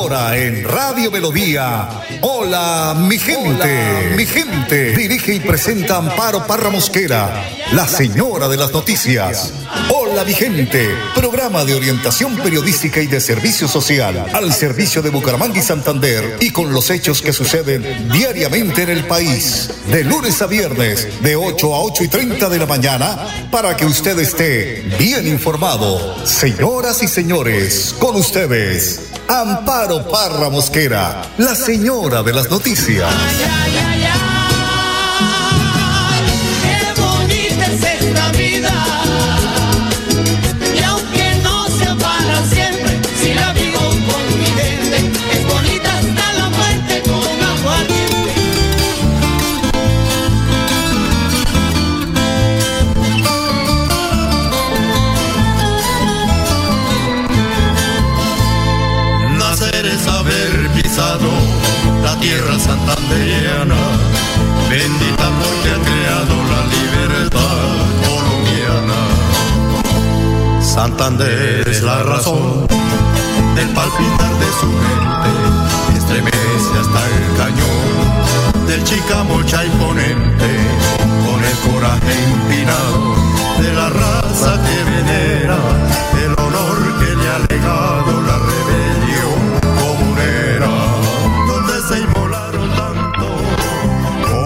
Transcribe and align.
Ahora 0.00 0.34
en 0.38 0.64
Radio 0.64 1.10
Melodía. 1.10 1.86
Hola, 2.22 2.96
mi 2.98 3.18
gente. 3.18 4.14
mi 4.16 4.24
gente. 4.24 4.96
Dirige 4.96 5.34
y 5.34 5.40
presenta 5.40 5.98
Amparo 5.98 6.46
Parra 6.46 6.70
Mosquera, 6.70 7.44
la 7.72 7.86
señora 7.86 8.48
de 8.48 8.56
las 8.56 8.72
noticias. 8.72 9.52
Hola, 9.94 10.24
mi 10.24 10.32
gente. 10.32 10.88
Programa 11.14 11.66
de 11.66 11.74
orientación 11.74 12.34
periodística 12.38 13.02
y 13.02 13.08
de 13.08 13.20
servicio 13.20 13.68
social 13.68 14.24
al 14.32 14.54
servicio 14.54 15.02
de 15.02 15.10
Bucaramanga 15.10 15.58
y 15.58 15.62
Santander 15.62 16.38
y 16.40 16.50
con 16.50 16.72
los 16.72 16.88
hechos 16.88 17.20
que 17.20 17.34
suceden 17.34 18.08
diariamente 18.10 18.84
en 18.84 18.88
el 18.88 19.04
país. 19.04 19.68
De 19.88 20.02
lunes 20.02 20.40
a 20.40 20.46
viernes, 20.46 21.08
de 21.22 21.36
8 21.36 21.74
a 21.74 21.82
8 21.82 22.04
y 22.04 22.08
30 22.08 22.48
de 22.48 22.58
la 22.58 22.66
mañana, 22.66 23.48
para 23.50 23.76
que 23.76 23.84
usted 23.84 24.18
esté 24.18 24.82
bien 24.98 25.28
informado. 25.28 26.26
Señoras 26.26 27.02
y 27.02 27.06
señores, 27.06 27.94
con 27.98 28.16
ustedes. 28.16 29.09
Amparo 29.32 30.02
Parra 30.08 30.50
Mosquera, 30.50 31.22
la 31.38 31.54
señora 31.54 32.20
de 32.20 32.32
las 32.32 32.50
noticias. 32.50 33.08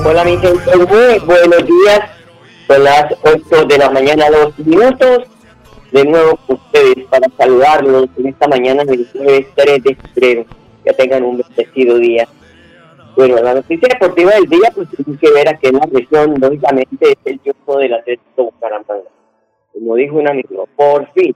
Hola 0.07 0.23
mi 0.23 0.37
gente, 0.37 0.77
muy 0.77 1.19
buenos 1.25 1.67
días. 1.67 2.01
Son 2.67 2.85
las 2.85 3.07
8 3.23 3.65
de 3.65 3.79
la 3.79 3.89
mañana, 3.89 4.27
dos 4.29 4.59
minutos. 4.59 5.25
De 5.93 6.05
nuevo 6.05 6.39
ustedes 6.47 7.07
para 7.07 7.27
saludarlos 7.39 8.09
en 8.19 8.27
esta 8.27 8.47
mañana 8.47 8.85
del 8.85 9.09
3 9.11 9.83
de 9.83 9.97
febrero. 9.97 10.45
Que 10.85 10.93
tengan 10.93 11.25
un 11.25 11.39
bendecido 11.39 11.97
día. 11.97 12.29
Bueno, 13.17 13.37
la 13.37 13.55
noticia 13.55 13.89
deportiva 13.89 14.33
del 14.33 14.45
día 14.45 14.71
pues 14.75 14.91
tiene 14.91 15.19
que 15.19 15.31
ver 15.31 15.49
a 15.49 15.59
que 15.59 15.73
la 15.73 15.89
región, 15.91 16.35
lógicamente, 16.39 17.13
es 17.13 17.17
el 17.25 17.41
triunfo 17.41 17.79
del 17.79 17.95
Atlético 17.95 18.45
Bucaramanga. 18.45 19.09
Como 19.73 19.95
dijo 19.95 20.17
un 20.17 20.29
amigo, 20.29 20.69
por 20.77 21.11
fin. 21.15 21.35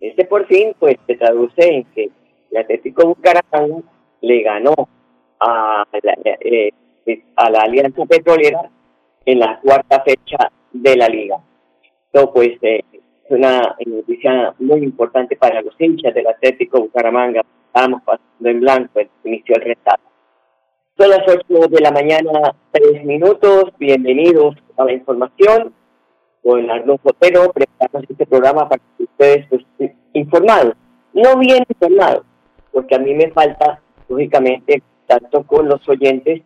Este 0.00 0.24
por 0.24 0.46
fin 0.46 0.74
pues 0.78 0.96
se 1.06 1.16
traduce 1.16 1.62
en 1.62 1.84
que 1.92 2.08
el 2.52 2.56
Atlético 2.56 3.08
Bucaramanga 3.08 3.82
le 4.22 4.42
ganó 4.42 4.88
a 5.38 5.84
la, 6.02 6.14
eh, 6.40 6.70
a 7.36 7.50
la 7.50 7.60
Alianza 7.62 8.04
Petrolera 8.06 8.70
en 9.24 9.38
la 9.38 9.60
cuarta 9.60 10.02
fecha 10.02 10.50
de 10.72 10.96
la 10.96 11.08
liga. 11.08 11.38
Esto 12.12 12.32
pues 12.32 12.50
eh, 12.62 12.84
es 12.92 13.30
una 13.30 13.76
noticia 13.86 14.54
muy 14.58 14.80
importante 14.82 15.36
para 15.36 15.62
los 15.62 15.74
hinchas 15.78 16.14
del 16.14 16.26
Atlético 16.26 16.80
Bucaramanga. 16.80 17.42
Estamos 17.66 18.02
pasando 18.02 18.48
en 18.48 18.60
blanco, 18.60 19.00
el 19.00 19.60
retrato. 19.60 20.02
Son 20.98 21.08
las 21.08 21.22
8 21.26 21.68
de 21.70 21.80
la 21.80 21.90
mañana, 21.90 22.54
tres 22.70 23.02
minutos. 23.04 23.72
Bienvenidos 23.78 24.56
a 24.76 24.84
la 24.84 24.92
información. 24.92 25.72
Con 26.42 26.70
Arnulfo 26.70 27.10
Fotero 27.10 27.52
preparamos 27.52 28.10
este 28.10 28.26
programa 28.26 28.68
para 28.68 28.82
que 28.98 29.04
ustedes 29.04 29.46
pues, 29.48 29.62
estén 29.62 29.96
informados. 30.12 30.74
No 31.14 31.38
bien 31.38 31.64
informados, 31.68 32.24
porque 32.72 32.94
a 32.94 32.98
mí 32.98 33.14
me 33.14 33.30
falta, 33.30 33.80
lógicamente, 34.08 34.82
tanto 35.06 35.44
con 35.44 35.68
los 35.68 35.86
oyentes 35.88 36.42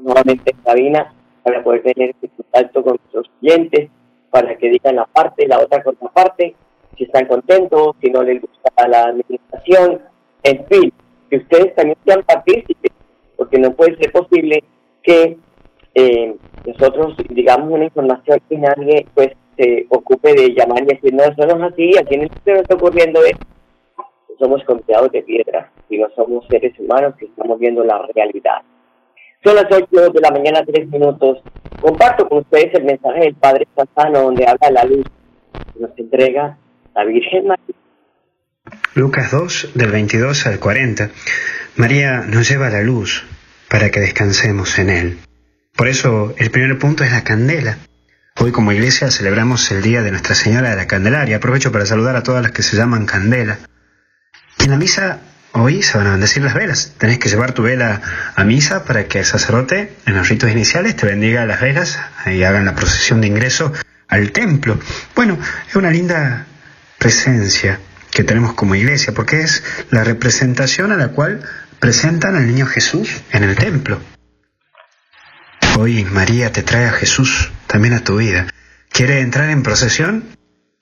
nuevamente 0.00 0.52
en 0.52 0.62
cabina 0.62 1.14
para 1.42 1.62
poder 1.62 1.82
tener 1.82 2.10
este 2.10 2.28
contacto 2.28 2.82
con 2.82 2.96
nuestros 2.96 3.30
clientes, 3.40 3.90
para 4.30 4.56
que 4.56 4.70
digan 4.70 4.96
la 4.96 5.06
parte, 5.06 5.46
la 5.46 5.58
otra 5.58 5.82
contraparte, 5.82 6.54
si 6.96 7.04
están 7.04 7.26
contentos, 7.26 7.96
si 8.00 8.10
no 8.10 8.22
les 8.22 8.40
gusta 8.40 8.88
la 8.88 9.04
administración, 9.04 10.02
en 10.42 10.66
fin, 10.66 10.92
que 11.30 11.36
ustedes 11.36 11.74
también 11.74 11.96
sean 12.04 12.22
partícipes, 12.24 12.92
porque 13.36 13.58
no 13.58 13.72
puede 13.72 13.96
ser 13.96 14.12
posible 14.12 14.64
que 15.02 15.38
eh, 15.94 16.36
nosotros 16.66 17.16
digamos 17.30 17.70
una 17.70 17.84
información 17.84 18.40
y 18.50 18.56
nadie 18.56 19.06
pues 19.14 19.30
se 19.56 19.86
ocupe 19.88 20.34
de 20.34 20.54
llamar 20.54 20.82
y 20.82 20.86
decir, 20.86 21.12
no, 21.14 21.24
eso 21.24 21.46
no 21.46 21.66
es 21.66 21.72
así, 21.72 21.90
aquí 21.98 22.16
no 22.16 22.24
está 22.54 22.74
ocurriendo 22.74 23.24
esto. 23.24 23.46
Somos 24.38 24.62
confiados 24.64 25.10
de 25.10 25.22
piedra 25.22 25.72
y 25.88 25.98
no 25.98 26.08
somos 26.14 26.46
seres 26.48 26.78
humanos 26.78 27.14
que 27.18 27.24
estamos 27.26 27.58
viendo 27.58 27.82
la 27.82 28.06
realidad. 28.14 28.62
Son 29.44 29.54
las 29.54 29.66
8 29.70 29.86
de 29.90 30.20
la 30.20 30.30
mañana, 30.30 30.64
3 30.64 30.88
minutos. 30.88 31.38
Comparto 31.80 32.28
con 32.28 32.38
ustedes 32.38 32.74
el 32.74 32.84
mensaje 32.84 33.20
del 33.20 33.34
Padre 33.34 33.68
Santano, 33.76 34.22
donde 34.22 34.46
habla 34.46 34.70
la 34.70 34.84
luz 34.84 35.06
que 35.72 35.80
nos 35.80 35.90
entrega 35.96 36.58
la 36.94 37.04
Virgen 37.04 37.46
María. 37.46 37.74
Lucas 38.94 39.30
2, 39.30 39.70
del 39.74 39.92
22 39.92 40.46
al 40.46 40.58
40. 40.58 41.10
María 41.76 42.22
nos 42.22 42.48
lleva 42.48 42.68
la 42.68 42.82
luz 42.82 43.24
para 43.70 43.90
que 43.90 44.00
descansemos 44.00 44.78
en 44.78 44.90
Él. 44.90 45.18
Por 45.76 45.86
eso 45.86 46.34
el 46.38 46.50
primer 46.50 46.76
punto 46.78 47.04
es 47.04 47.12
la 47.12 47.22
candela. 47.22 47.78
Hoy 48.40 48.50
como 48.50 48.72
iglesia 48.72 49.10
celebramos 49.10 49.70
el 49.70 49.82
Día 49.82 50.02
de 50.02 50.10
Nuestra 50.10 50.34
Señora 50.34 50.70
de 50.70 50.76
la 50.76 50.88
Candelaria. 50.88 51.36
Aprovecho 51.36 51.70
para 51.70 51.86
saludar 51.86 52.16
a 52.16 52.24
todas 52.24 52.42
las 52.42 52.50
que 52.50 52.62
se 52.62 52.76
llaman 52.76 53.06
Candela. 53.06 53.58
En 54.58 54.70
la 54.70 54.76
misa 54.76 55.20
Hoy 55.52 55.82
se 55.82 55.96
van 55.96 56.06
a 56.06 56.10
bendecir 56.12 56.42
las 56.42 56.54
velas. 56.54 56.92
Tenés 56.98 57.18
que 57.18 57.28
llevar 57.28 57.52
tu 57.52 57.62
vela 57.62 58.00
a 58.36 58.44
misa 58.44 58.84
para 58.84 59.06
que 59.06 59.20
el 59.20 59.24
sacerdote, 59.24 59.94
en 60.06 60.14
los 60.14 60.28
ritos 60.28 60.50
iniciales, 60.50 60.96
te 60.96 61.06
bendiga 61.06 61.46
las 61.46 61.60
velas 61.60 61.98
y 62.26 62.42
hagan 62.42 62.66
la 62.66 62.74
procesión 62.74 63.20
de 63.20 63.28
ingreso 63.28 63.72
al 64.08 64.32
templo. 64.32 64.78
Bueno, 65.14 65.38
es 65.68 65.74
una 65.76 65.90
linda 65.90 66.46
presencia 66.98 67.80
que 68.10 68.24
tenemos 68.24 68.54
como 68.54 68.74
iglesia, 68.74 69.14
porque 69.14 69.40
es 69.40 69.62
la 69.90 70.04
representación 70.04 70.92
a 70.92 70.96
la 70.96 71.08
cual 71.08 71.42
presentan 71.78 72.36
al 72.36 72.46
niño 72.46 72.66
Jesús 72.66 73.22
en 73.32 73.44
el 73.44 73.56
templo. 73.56 74.00
Hoy 75.78 76.04
María 76.04 76.52
te 76.52 76.62
trae 76.62 76.86
a 76.86 76.92
Jesús 76.92 77.52
también 77.66 77.94
a 77.94 78.00
tu 78.00 78.16
vida. 78.16 78.48
Quiere 78.90 79.20
entrar 79.20 79.50
en 79.50 79.62
procesión 79.62 80.24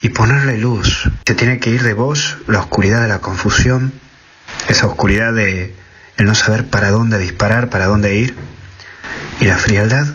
y 0.00 0.08
ponerle 0.10 0.58
luz. 0.58 1.10
Se 1.26 1.34
tiene 1.34 1.58
que 1.58 1.70
ir 1.70 1.82
de 1.82 1.92
vos 1.92 2.38
la 2.46 2.60
oscuridad 2.60 3.02
de 3.02 3.08
la 3.08 3.18
confusión, 3.18 3.92
esa 4.68 4.86
oscuridad 4.86 5.32
de 5.32 5.74
el 6.16 6.26
no 6.26 6.34
saber 6.34 6.66
para 6.66 6.90
dónde 6.90 7.18
disparar, 7.18 7.68
para 7.68 7.86
dónde 7.86 8.16
ir, 8.16 8.36
y 9.40 9.44
la 9.44 9.58
frialdad 9.58 10.06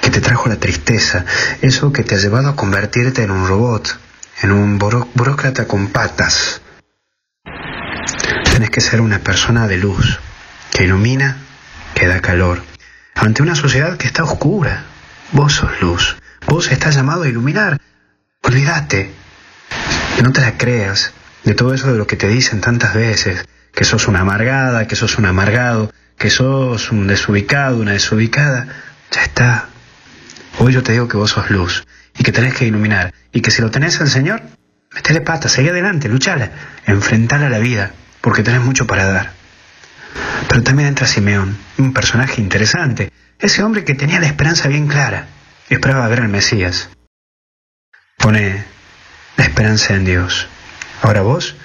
que 0.00 0.10
te 0.10 0.20
trajo 0.20 0.48
la 0.48 0.56
tristeza, 0.56 1.24
eso 1.62 1.92
que 1.92 2.02
te 2.02 2.16
ha 2.16 2.18
llevado 2.18 2.48
a 2.48 2.56
convertirte 2.56 3.22
en 3.22 3.30
un 3.30 3.46
robot, 3.46 3.98
en 4.42 4.52
un 4.52 4.78
burócrata 4.78 5.66
con 5.66 5.88
patas. 5.88 6.60
Tienes 8.44 8.70
que 8.70 8.80
ser 8.80 9.00
una 9.00 9.20
persona 9.20 9.68
de 9.68 9.78
luz, 9.78 10.18
que 10.72 10.84
ilumina, 10.84 11.38
que 11.94 12.08
da 12.08 12.20
calor. 12.20 12.62
Ante 13.14 13.42
una 13.42 13.54
sociedad 13.54 13.96
que 13.96 14.06
está 14.06 14.24
oscura, 14.24 14.84
vos 15.30 15.54
sos 15.54 15.80
luz, 15.80 16.16
vos 16.46 16.70
estás 16.70 16.96
llamado 16.96 17.22
a 17.22 17.28
iluminar. 17.28 17.78
Olvídate, 18.42 19.12
no 20.22 20.32
te 20.32 20.40
la 20.40 20.58
creas 20.58 21.12
de 21.44 21.54
todo 21.54 21.74
eso 21.74 21.92
de 21.92 21.98
lo 21.98 22.06
que 22.06 22.16
te 22.16 22.28
dicen 22.28 22.60
tantas 22.60 22.94
veces, 22.94 23.44
que 23.72 23.84
sos 23.84 24.08
una 24.08 24.20
amargada, 24.20 24.86
que 24.86 24.96
sos 24.96 25.18
un 25.18 25.26
amargado, 25.26 25.92
que 26.18 26.30
sos 26.30 26.90
un 26.92 27.06
desubicado, 27.06 27.78
una 27.78 27.92
desubicada, 27.92 28.68
ya 29.10 29.22
está. 29.22 29.68
Hoy 30.58 30.72
yo 30.72 30.82
te 30.82 30.92
digo 30.92 31.08
que 31.08 31.16
vos 31.16 31.30
sos 31.30 31.50
luz 31.50 31.86
y 32.16 32.22
que 32.22 32.32
tenés 32.32 32.54
que 32.54 32.66
iluminar 32.66 33.12
y 33.32 33.40
que 33.40 33.50
si 33.50 33.62
lo 33.62 33.70
tenés 33.70 34.00
al 34.00 34.08
Señor, 34.08 34.42
metele 34.94 35.22
pata, 35.22 35.48
seguí 35.48 35.68
adelante, 35.68 36.08
luchala, 36.08 36.50
enfrentala 36.86 37.46
a 37.46 37.50
la 37.50 37.58
vida, 37.58 37.92
porque 38.20 38.42
tenés 38.42 38.60
mucho 38.60 38.86
para 38.86 39.06
dar. 39.06 39.32
Pero 40.48 40.62
también 40.62 40.88
entra 40.88 41.06
Simeón, 41.06 41.56
un 41.78 41.92
personaje 41.94 42.40
interesante, 42.40 43.10
ese 43.38 43.62
hombre 43.62 43.84
que 43.84 43.94
tenía 43.94 44.20
la 44.20 44.26
esperanza 44.26 44.68
bien 44.68 44.86
clara, 44.86 45.26
esperaba 45.68 46.06
ver 46.08 46.20
al 46.20 46.28
Mesías. 46.28 46.90
Pone 48.18 48.64
la 49.36 49.44
esperanza 49.44 49.94
en 49.94 50.04
Dios. 50.04 50.46
Ahora 51.00 51.22
vos 51.22 51.56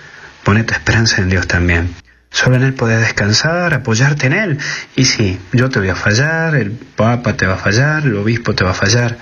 Pone 0.48 0.64
tu 0.64 0.74
esperanza 0.74 1.22
en 1.22 1.28
Dios 1.28 1.46
también. 1.46 1.94
Solo 2.30 2.56
en 2.56 2.64
Él 2.64 2.74
podés 2.74 3.02
descansar, 3.02 3.74
apoyarte 3.74 4.28
en 4.28 4.34
Él. 4.34 4.58
Y 4.96 5.04
sí, 5.04 5.38
yo 5.52 5.70
te 5.70 5.80
voy 5.80 5.90
a 5.90 5.96
fallar, 5.96 6.56
el 6.56 6.72
Papa 6.72 7.36
te 7.36 7.46
va 7.46 7.56
a 7.56 7.58
fallar, 7.58 8.06
el 8.06 8.16
obispo 8.16 8.56
te 8.56 8.64
va 8.64 8.72
a 8.72 8.74
fallar, 8.74 9.18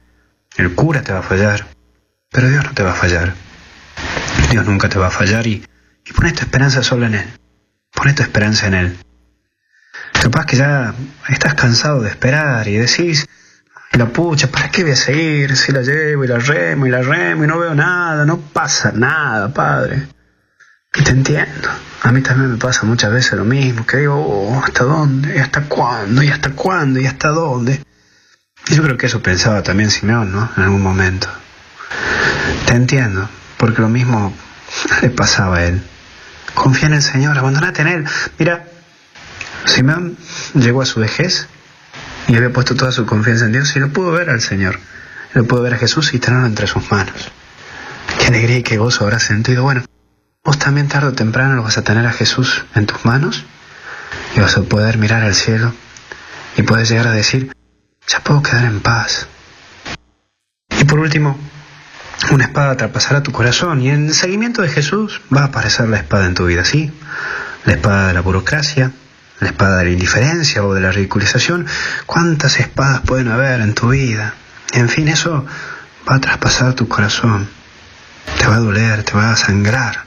el 0.56 0.76
cura 0.76 1.02
te 1.02 1.14
va 1.14 1.22
a 1.22 1.24
fallar, 1.24 1.66
pero 2.32 2.48
Dios 2.48 2.64
no 2.64 2.74
te 2.74 2.84
va 2.84 2.92
a 2.92 2.94
fallar. 2.94 3.34
Dios 4.52 4.68
nunca 4.68 4.88
te 4.88 5.00
va 5.00 5.08
a 5.08 5.10
fallar 5.10 5.48
y, 5.48 5.66
y 6.06 6.14
tu 6.14 6.24
esperanza 6.28 6.84
solo 6.84 7.08
en 7.08 7.16
Él. 7.16 7.28
Pones 7.92 8.14
tu 8.14 8.22
esperanza 8.22 8.68
en 8.68 8.74
Él. 8.76 8.98
Capaz 10.22 10.46
que 10.46 10.58
ya 10.58 10.94
estás 11.28 11.56
cansado 11.56 12.04
de 12.04 12.10
esperar 12.10 12.68
y 12.68 12.76
decís, 12.76 13.26
la 13.94 14.06
pucha, 14.06 14.46
¿para 14.52 14.70
qué 14.70 14.84
voy 14.84 14.92
a 14.92 14.96
seguir? 14.96 15.58
Si 15.58 15.72
la 15.72 15.82
llevo 15.82 16.24
y 16.24 16.28
la 16.28 16.38
remo 16.38 16.86
y 16.86 16.92
la 16.92 17.02
remo 17.02 17.46
y 17.46 17.48
no 17.48 17.58
veo 17.58 17.74
nada, 17.74 18.26
no 18.26 18.38
pasa 18.38 18.92
nada, 18.92 19.52
padre. 19.52 20.15
Y 20.96 21.04
te 21.04 21.12
entiendo. 21.12 21.70
A 22.04 22.12
mí 22.12 22.22
también 22.22 22.52
me 22.52 22.58
pasa 22.58 22.86
muchas 22.86 23.12
veces 23.12 23.34
lo 23.34 23.46
mismo, 23.46 23.86
que 23.86 23.98
digo, 23.98 24.16
oh, 24.16 24.62
¿hasta 24.64 24.84
dónde? 24.84 25.36
¿Y 25.36 25.40
hasta 25.40 25.64
cuándo? 25.64 26.24
¿Y 26.24 26.30
hasta 26.30 26.52
cuándo? 26.52 27.00
¿Y 27.00 27.08
hasta 27.08 27.30
dónde? 27.30 27.84
Y 28.68 28.76
yo 28.76 28.84
creo 28.84 28.98
que 28.98 29.08
eso 29.08 29.22
pensaba 29.22 29.64
también 29.64 29.92
Simeón, 29.92 30.32
¿no? 30.32 30.50
En 30.56 30.64
algún 30.64 30.82
momento. 30.82 31.28
Te 32.66 32.74
entiendo, 32.74 33.30
porque 33.58 33.82
lo 33.82 33.90
mismo 33.90 34.34
le 35.02 35.10
pasaba 35.10 35.58
a 35.58 35.66
él. 35.66 35.82
Confía 36.54 36.88
en 36.88 36.94
el 36.94 37.02
Señor, 37.02 37.38
abandonate 37.38 37.82
en 37.82 37.88
Él. 37.90 38.06
Mira, 38.40 38.66
Simeón 39.66 40.18
llegó 40.54 40.82
a 40.82 40.86
su 40.86 41.00
vejez 41.00 41.48
y 42.28 42.36
había 42.36 42.52
puesto 42.52 42.76
toda 42.76 42.92
su 42.92 43.06
confianza 43.06 43.46
en 43.46 43.52
Dios 43.52 43.76
y 43.76 43.80
lo 43.80 43.90
pudo 43.90 44.12
ver 44.12 44.30
al 44.30 44.42
Señor. 44.42 44.80
Lo 45.34 45.46
pudo 45.46 45.62
ver 45.62 45.74
a 45.74 45.78
Jesús 45.78 46.14
y 46.14 46.20
tenerlo 46.20 46.48
entre 46.48 46.66
sus 46.66 46.90
manos. 46.92 47.32
Qué 48.20 48.28
alegría 48.28 48.58
y 48.60 48.64
qué 48.64 48.78
gozo 48.78 49.04
habrá 49.04 49.20
sentido. 49.20 49.64
Bueno, 49.64 49.84
vos 50.46 50.60
también 50.60 50.88
tarde 50.88 51.08
o 51.08 51.14
temprano 51.14 51.64
vas 51.64 51.80
a 51.80 51.84
tener 51.84 52.06
a 52.06 52.14
Jesús 52.14 52.64
en 52.76 52.86
tus 52.86 53.04
manos 53.04 53.44
y 54.36 54.40
vas 54.40 54.56
a 54.56 54.62
poder 54.62 55.00
mirar 55.00 55.24
al 55.24 55.34
cielo 55.34 55.74
y 56.56 56.62
puedes 56.62 56.88
llegar 56.88 57.08
a 57.08 57.12
decir, 57.12 57.52
ya 58.08 58.20
puedo 58.20 58.44
quedar 58.44 58.66
en 58.66 58.80
paz. 58.80 59.28
Y 60.80 60.86
por 60.86 61.00
último, 61.00 61.38
una 62.32 62.46
espada 62.46 62.78
traspasará 62.78 63.24
tu 63.24 63.32
corazón 63.32 63.82
y 63.82 63.90
en 63.90 64.14
seguimiento 64.14 64.62
de 64.62 64.70
Jesús 64.70 65.20
va 65.36 65.42
a 65.42 65.46
aparecer 65.46 65.90
la 65.90 65.98
espada 65.98 66.28
en 66.28 66.36
tu 66.36 66.46
vida, 66.46 66.64
¿sí? 66.64 66.92
La 67.66 67.74
espada 67.74 68.08
de 68.10 68.14
la 68.14 68.22
burocracia, 68.22 68.92
la 69.40 69.48
espada 69.48 69.78
de 69.78 69.86
la 69.86 69.92
indiferencia 69.92 70.64
o 70.64 70.76
de 70.76 70.82
la 70.82 70.92
ridiculización. 70.92 71.66
¿Cuántas 72.06 72.60
espadas 72.60 73.02
pueden 73.02 73.30
haber 73.30 73.62
en 73.62 73.74
tu 73.74 73.90
vida? 73.90 74.36
En 74.74 74.90
fin, 74.90 75.08
eso 75.08 75.46
va 76.10 76.16
a 76.16 76.22
traspasar 76.22 76.74
tu 76.76 76.88
corazón. 76.88 77.50
Te 78.38 78.46
va 78.46 78.56
a 78.56 78.60
doler, 78.60 79.04
te 79.04 79.14
va 79.14 79.32
a 79.32 79.36
sangrar. 79.36 80.06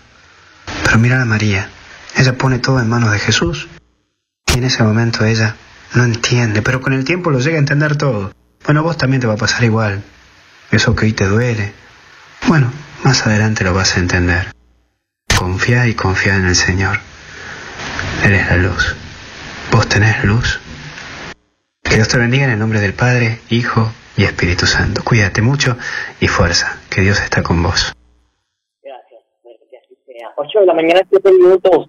Pero 0.85 0.99
mira 0.99 1.21
a 1.21 1.25
María, 1.25 1.71
ella 2.17 2.37
pone 2.37 2.59
todo 2.59 2.81
en 2.81 2.89
manos 2.89 3.13
de 3.13 3.19
Jesús 3.19 3.69
y 4.55 4.59
en 4.59 4.65
ese 4.65 4.83
momento 4.83 5.25
ella 5.25 5.57
no 5.95 6.05
entiende, 6.05 6.63
pero 6.63 6.81
con 6.81 6.93
el 6.93 7.05
tiempo 7.05 7.31
lo 7.31 7.41
llega 7.41 7.57
a 7.57 7.61
entender 7.61 7.97
todo. 7.97 8.33
Bueno, 8.65 8.83
vos 8.83 8.97
también 8.97 9.21
te 9.21 9.27
va 9.27 9.35
a 9.35 9.39
pasar 9.39 9.65
igual. 9.65 10.03
Eso 10.71 10.95
que 10.95 11.07
hoy 11.07 11.13
te 11.13 11.27
duele. 11.27 11.73
Bueno, 12.47 12.71
más 13.05 13.27
adelante 13.27 13.65
lo 13.65 13.73
vas 13.73 13.97
a 13.97 14.01
entender. 14.01 14.53
Confía 15.37 15.87
y 15.87 15.95
confía 15.95 16.37
en 16.37 16.47
el 16.47 16.57
Señor. 16.57 16.99
Él 18.25 18.35
es 18.35 18.49
la 18.49 18.57
luz. 18.57 18.97
Vos 19.71 19.89
tenés 19.89 20.25
luz. 20.25 20.61
Que 21.83 21.95
Dios 21.95 22.09
te 22.09 22.19
bendiga 22.19 22.45
en 22.45 22.51
el 22.51 22.59
nombre 22.59 22.81
del 22.81 22.93
Padre, 22.93 23.41
Hijo 23.49 23.93
y 24.17 24.25
Espíritu 24.25 24.67
Santo. 24.67 25.03
Cuídate 25.05 25.41
mucho 25.41 25.79
y 26.21 26.29
fuerza, 26.29 26.77
que 26.91 27.01
Dios 27.01 27.21
está 27.21 27.43
con 27.43 27.63
vos. 27.63 27.95
8 30.41 30.61
de 30.61 30.67
la 30.67 30.75
mañana, 30.75 31.01
7 31.11 31.33
minutos. 31.33 31.89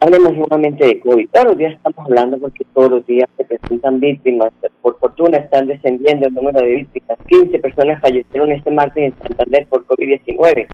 Hablemos 0.00 0.34
nuevamente 0.34 0.86
de 0.86 1.00
COVID. 1.00 1.30
Todos 1.30 1.46
los 1.46 1.56
días 1.56 1.72
estamos 1.72 2.04
hablando 2.04 2.38
porque 2.38 2.66
todos 2.74 2.90
los 2.90 3.06
días 3.06 3.26
se 3.38 3.44
presentan 3.46 4.00
víctimas. 4.00 4.52
Por 4.82 4.98
fortuna 4.98 5.38
están 5.38 5.66
descendiendo 5.66 6.26
el 6.26 6.34
número 6.34 6.60
de 6.60 6.74
víctimas. 6.74 7.16
15 7.26 7.58
personas 7.60 8.02
fallecieron 8.02 8.52
este 8.52 8.70
martes 8.70 9.04
en 9.04 9.28
Santander 9.28 9.66
por 9.66 9.86
COVID-19. 9.86 10.66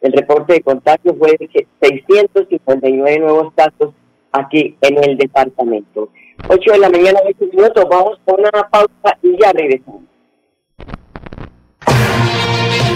El 0.00 0.12
reporte 0.12 0.54
de 0.54 0.62
contagios 0.62 1.14
fue 1.16 1.36
de 1.38 1.66
659 1.80 3.18
nuevos 3.20 3.54
casos 3.54 3.94
aquí 4.32 4.76
en 4.80 5.04
el 5.04 5.16
departamento. 5.16 6.08
8 6.48 6.72
de 6.72 6.78
la 6.78 6.90
mañana, 6.90 7.20
20 7.22 7.56
minutos. 7.56 7.84
Vamos 7.88 8.18
con 8.24 8.40
una 8.40 8.68
pausa 8.68 9.16
y 9.22 9.40
ya 9.40 9.52
regresamos. 9.52 10.02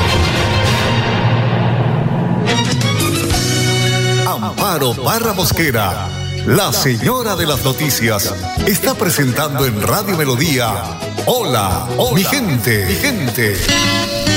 Amparo 4.27 4.95
Barra 4.95 5.33
Mosquera 5.35 6.09
la 6.47 6.73
señora 6.73 7.37
de 7.37 7.47
las 7.47 7.65
noticias 7.65 8.35
está 8.67 8.95
presentando 8.95 9.65
en 9.65 9.81
Radio 9.81 10.17
Melodía. 10.17 10.99
Hola, 11.27 11.87
hola 11.97 12.15
mi 12.15 12.25
gente, 12.25 12.87
mi 12.87 12.95
gente. 12.95 14.32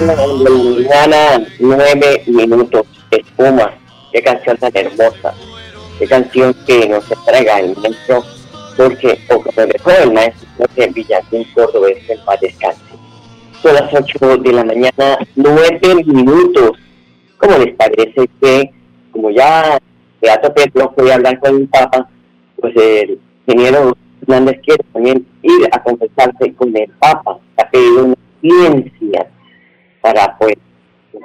Mañana, 0.00 1.46
nueve 1.58 2.22
minutos. 2.26 2.86
Espuma, 3.10 3.72
qué 4.12 4.22
canción 4.22 4.56
tan 4.58 4.70
hermosa. 4.74 5.34
Qué 5.98 6.06
canción 6.06 6.54
que 6.66 6.88
nos 6.88 7.10
entrega 7.10 7.58
el 7.60 7.76
maestro 7.76 8.22
porque 8.76 9.18
o 9.30 9.42
como 9.42 9.66
dejó 9.66 9.90
el 9.90 10.12
maestro 10.12 10.48
Jorge 10.56 10.90
Villatín 10.94 11.44
Cordobés 11.54 12.08
en 12.08 12.24
paz 12.24 12.40
descanse. 12.40 12.80
Son 13.60 13.74
las 13.74 13.92
8 13.92 14.38
de 14.38 14.52
la 14.52 14.64
mañana, 14.64 15.18
nueve 15.34 16.04
minutos. 16.06 16.72
¿Cómo 17.38 17.58
les 17.58 17.74
parece 17.74 18.28
que, 18.40 18.70
como 19.10 19.30
ya 19.30 19.78
Beato 20.20 20.54
Petro 20.54 20.94
a 20.96 21.14
hablar 21.14 21.40
con 21.40 21.56
el 21.56 21.68
Papa, 21.68 22.08
pues 22.60 22.74
el 22.76 23.18
ingeniero 23.46 23.96
Hernández 24.22 24.60
quiere 24.64 24.84
también 24.92 25.26
ir 25.42 25.68
a 25.72 25.82
confesarse 25.82 26.52
con 26.54 26.76
el 26.76 26.88
Papa, 27.00 27.38
ha 27.56 27.70
pedido 27.70 28.04
una 28.04 28.16
ciencia 28.40 29.28
para 30.08 30.38
pues 30.38 30.54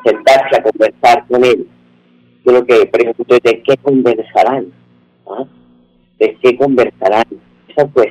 sentarse 0.04 0.58
a 0.58 0.64
conversar 0.64 1.26
con 1.28 1.44
él. 1.46 1.68
Yo 2.46 2.52
lo 2.52 2.66
que 2.66 2.86
pregunto 2.88 3.36
es 3.36 3.42
de 3.42 3.64
qué 3.64 3.78
conversarán, 3.78 4.74
¿Ah? 5.26 5.46
de 6.20 6.38
qué 6.42 6.58
conversarán. 6.58 7.24
Eso 7.70 7.88
pues 7.94 8.10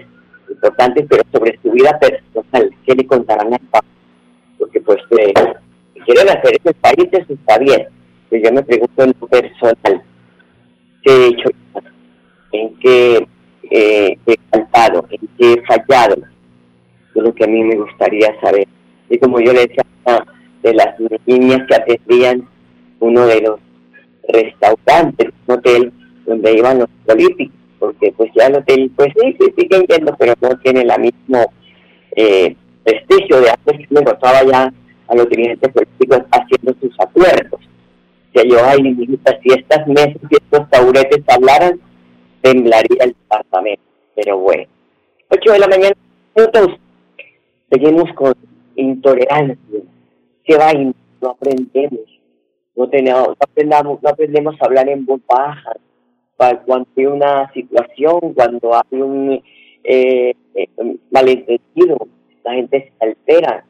importante, 0.49 1.05
pero 1.09 1.23
sobre 1.31 1.59
su 1.63 1.71
vida 1.73 1.99
personal, 1.99 2.75
qué 2.87 2.95
le 2.95 3.07
contarán 3.07 3.53
al 3.53 3.61
Papa. 3.71 3.87
Porque 4.59 4.81
pues 4.81 4.99
eh, 5.11 5.35
quieren 6.07 6.29
hacer 6.31 6.59
ese 6.59 6.75
país, 6.75 7.09
eso 7.13 7.35
está 7.35 7.59
bien. 7.59 7.89
Pero 8.31 8.45
yo 8.45 8.53
me 8.53 8.63
pregunto 8.63 9.03
en 9.05 9.15
lo 9.21 9.27
personal, 9.27 10.03
¿qué 11.03 11.13
he 11.13 11.27
hecho? 11.27 11.49
¿En 12.53 12.75
qué 12.77 13.29
eh, 13.71 14.19
he 14.27 14.37
faltado? 14.51 15.07
¿En 15.11 15.29
qué 15.37 15.53
he 15.53 15.63
fallado? 15.67 16.17
Es 17.15 17.23
lo 17.23 17.35
que 17.35 17.45
a 17.45 17.49
mí 17.49 17.63
me 17.63 17.77
gustaría 17.77 18.35
saber. 18.41 18.67
Y 19.11 19.19
como 19.19 19.39
yo 19.39 19.53
le 19.53 19.67
decía 19.67 19.85
de 20.63 20.75
las 20.75 20.95
niñas 21.27 21.61
que 21.69 21.75
atendían 21.75 22.49
uno 23.01 23.27
de 23.27 23.41
los 23.41 23.61
restaurantes, 24.29 25.29
un 25.47 25.55
hotel 25.55 25.93
donde 26.27 26.53
iban 26.53 26.79
los 26.79 26.89
políticos, 27.07 27.57
porque 27.79 28.13
pues 28.17 28.31
ya 28.35 28.47
el 28.47 28.57
hotel, 28.57 28.91
pues 28.97 29.09
sí, 29.21 29.37
sí, 29.39 29.55
siguen 29.59 29.83
yendo, 29.87 30.15
pero 30.19 30.35
no 30.41 30.57
tiene 30.59 30.85
la 30.85 30.99
mismo 30.99 31.53
eh, 32.17 32.55
prestigio 32.85 33.41
de 33.41 33.51
antes 33.51 33.79
que 33.79 33.95
me 33.95 34.01
encontraba 34.01 34.43
ya 34.45 34.73
a 35.09 35.15
los 35.15 35.29
dirigentes 35.29 35.73
políticos 35.73 36.21
haciendo 36.31 36.75
sus 36.81 36.95
acuerdos. 37.01 37.61
O 37.61 38.39
sea, 38.39 38.45
yo, 38.49 38.57
ay, 38.65 38.97
si 39.43 39.53
estas 39.53 39.87
mesas 39.87 40.17
y 40.31 40.37
estos 40.37 40.71
tauretes 40.71 41.23
hablaran, 41.29 41.81
temblaría 42.41 43.05
el 43.05 43.11
departamento. 43.11 43.83
Pero 44.15 44.39
bueno, 44.39 44.65
8 45.29 45.53
de 45.53 45.59
la 45.59 45.69
mañana, 45.69 45.97
minutos. 46.35 46.79
Seguimos 47.71 48.13
con 48.15 48.35
intolerancia. 48.77 49.81
¿Qué 50.45 50.57
va? 50.57 50.73
No 50.73 51.31
aprendemos. 51.31 52.01
No, 52.75 52.89
tenemos, 52.89 53.29
no, 53.29 53.37
aprendamos, 53.39 54.03
no 54.03 54.09
aprendemos 54.09 54.55
a 54.61 54.65
hablar 54.65 54.89
en 54.89 55.05
voz 55.05 55.21
baja. 55.27 55.73
Cuando 56.37 56.89
hay 56.97 57.07
una 57.07 57.53
situación, 57.53 58.35
cuando 58.35 58.75
hay 58.75 59.01
un 59.01 59.43
eh, 59.85 60.35
eh, 60.55 60.69
malentendido, 61.11 62.09
la 62.43 62.55
gente 62.55 62.93
se 62.99 63.05
altera, 63.05 63.65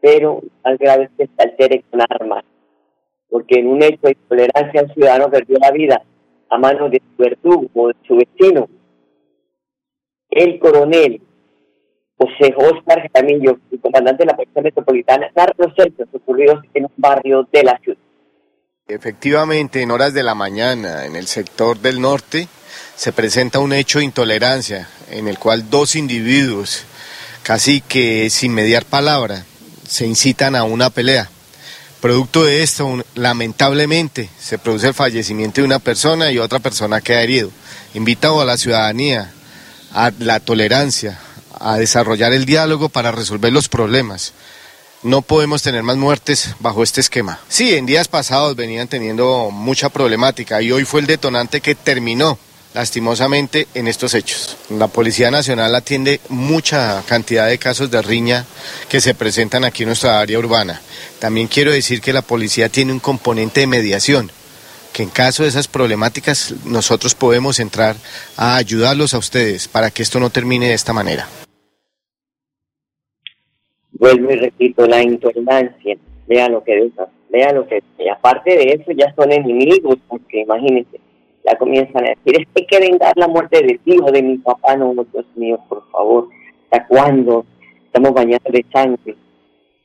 pero 0.00 0.42
más 0.64 0.78
grave 0.78 1.10
que 1.16 1.26
se 1.26 1.42
altere 1.42 1.84
con 1.90 2.00
armas. 2.00 2.44
Porque 3.28 3.60
en 3.60 3.68
un 3.68 3.82
hecho 3.82 4.00
de 4.02 4.12
intolerancia 4.12 4.82
un 4.82 4.94
ciudadano 4.94 5.30
perdió 5.30 5.58
la 5.60 5.70
vida 5.70 6.02
a 6.48 6.58
manos 6.58 6.90
de 6.90 7.00
su 7.00 7.22
verdugo 7.22 7.66
o 7.74 7.88
de 7.88 7.94
su 8.06 8.16
vecino. 8.16 8.68
El 10.30 10.58
coronel 10.58 11.20
José 12.18 12.54
Oscar 12.56 13.08
Jaramillo, 13.12 13.58
el 13.70 13.80
comandante 13.80 14.24
de 14.24 14.30
la 14.30 14.36
Metropolitana, 14.62 15.28
narra 15.34 15.54
hechos 15.76 16.08
ocurridos 16.12 16.64
en 16.74 16.84
un 16.84 16.92
barrio 16.96 17.48
de 17.52 17.62
la 17.62 17.78
ciudad. 17.78 17.98
Efectivamente, 18.88 19.82
en 19.82 19.90
horas 19.90 20.14
de 20.14 20.22
la 20.22 20.34
mañana, 20.34 21.06
en 21.06 21.16
el 21.16 21.26
sector 21.26 21.78
del 21.78 22.00
norte, 22.00 22.48
se 22.94 23.12
presenta 23.12 23.58
un 23.58 23.72
hecho 23.72 23.98
de 23.98 24.04
intolerancia 24.04 24.88
en 25.10 25.28
el 25.28 25.38
cual 25.38 25.68
dos 25.70 25.96
individuos, 25.96 26.84
casi 27.42 27.80
que 27.80 28.30
sin 28.30 28.54
mediar 28.54 28.84
palabra, 28.84 29.44
se 29.86 30.06
incitan 30.06 30.54
a 30.56 30.64
una 30.64 30.90
pelea. 30.90 31.28
Producto 32.00 32.44
de 32.44 32.62
esto, 32.62 33.02
lamentablemente, 33.14 34.30
se 34.38 34.58
produce 34.58 34.88
el 34.88 34.94
fallecimiento 34.94 35.60
de 35.60 35.66
una 35.66 35.78
persona 35.78 36.30
y 36.30 36.38
otra 36.38 36.60
persona 36.60 37.00
queda 37.00 37.22
herido. 37.22 37.50
Invitado 37.94 38.40
a 38.40 38.44
la 38.44 38.56
ciudadanía 38.56 39.32
a 39.92 40.12
la 40.18 40.40
tolerancia, 40.40 41.18
a 41.58 41.76
desarrollar 41.76 42.32
el 42.32 42.46
diálogo 42.46 42.88
para 42.88 43.12
resolver 43.12 43.52
los 43.52 43.68
problemas. 43.68 44.32
No 45.02 45.22
podemos 45.22 45.62
tener 45.62 45.82
más 45.82 45.96
muertes 45.96 46.54
bajo 46.58 46.82
este 46.82 47.00
esquema. 47.00 47.38
Sí, 47.48 47.74
en 47.74 47.86
días 47.86 48.08
pasados 48.08 48.56
venían 48.56 48.88
teniendo 48.88 49.50
mucha 49.50 49.88
problemática 49.88 50.62
y 50.62 50.72
hoy 50.72 50.84
fue 50.84 51.00
el 51.00 51.06
detonante 51.06 51.60
que 51.60 51.74
terminó 51.74 52.38
lastimosamente 52.74 53.68
en 53.74 53.88
estos 53.88 54.14
hechos. 54.14 54.56
La 54.68 54.88
Policía 54.88 55.30
Nacional 55.30 55.74
atiende 55.74 56.20
mucha 56.28 57.02
cantidad 57.06 57.46
de 57.46 57.58
casos 57.58 57.90
de 57.90 58.02
riña 58.02 58.44
que 58.88 59.00
se 59.00 59.14
presentan 59.14 59.64
aquí 59.64 59.84
en 59.84 59.88
nuestra 59.88 60.20
área 60.20 60.38
urbana. 60.38 60.80
También 61.18 61.48
quiero 61.48 61.72
decir 61.72 62.00
que 62.00 62.12
la 62.12 62.22
policía 62.22 62.68
tiene 62.68 62.92
un 62.92 63.00
componente 63.00 63.60
de 63.60 63.66
mediación 63.66 64.30
que 64.92 65.02
en 65.02 65.10
caso 65.10 65.42
de 65.42 65.50
esas 65.50 65.68
problemáticas 65.68 66.54
nosotros 66.64 67.14
podemos 67.14 67.60
entrar 67.60 67.96
a 68.36 68.56
ayudarlos 68.56 69.12
a 69.12 69.18
ustedes 69.18 69.68
para 69.68 69.90
que 69.90 70.02
esto 70.02 70.18
no 70.18 70.30
termine 70.30 70.68
de 70.68 70.74
esta 70.74 70.94
manera. 70.94 71.28
Vuelvo 73.98 74.30
y 74.30 74.36
repito, 74.36 74.86
la 74.86 75.02
intolerancia, 75.02 75.96
vea 76.26 76.48
lo 76.48 76.62
que 76.62 76.76
deja, 76.76 77.08
vea 77.30 77.52
lo 77.52 77.66
que... 77.66 77.82
Y 77.98 78.08
aparte 78.08 78.56
de 78.56 78.64
eso 78.74 78.92
ya 78.92 79.14
son 79.14 79.32
enemigos, 79.32 79.96
porque 80.08 80.40
imagínense, 80.42 81.00
ya 81.44 81.56
comienzan 81.56 82.04
a 82.04 82.10
decir, 82.10 82.40
es 82.40 82.46
que 82.46 82.62
hay 82.62 82.66
que 82.66 82.90
vengar 82.90 83.12
la 83.16 83.28
muerte 83.28 83.62
de 83.62 83.80
hijo 83.84 84.10
de 84.10 84.22
mi 84.22 84.38
papá, 84.38 84.76
no, 84.76 84.92
Dios 84.92 85.26
mío, 85.36 85.58
por 85.68 85.88
favor, 85.90 86.28
¿hasta 86.64 86.86
cuándo 86.86 87.46
estamos 87.86 88.12
bañados 88.12 88.52
de 88.52 88.64
sangre? 88.72 89.16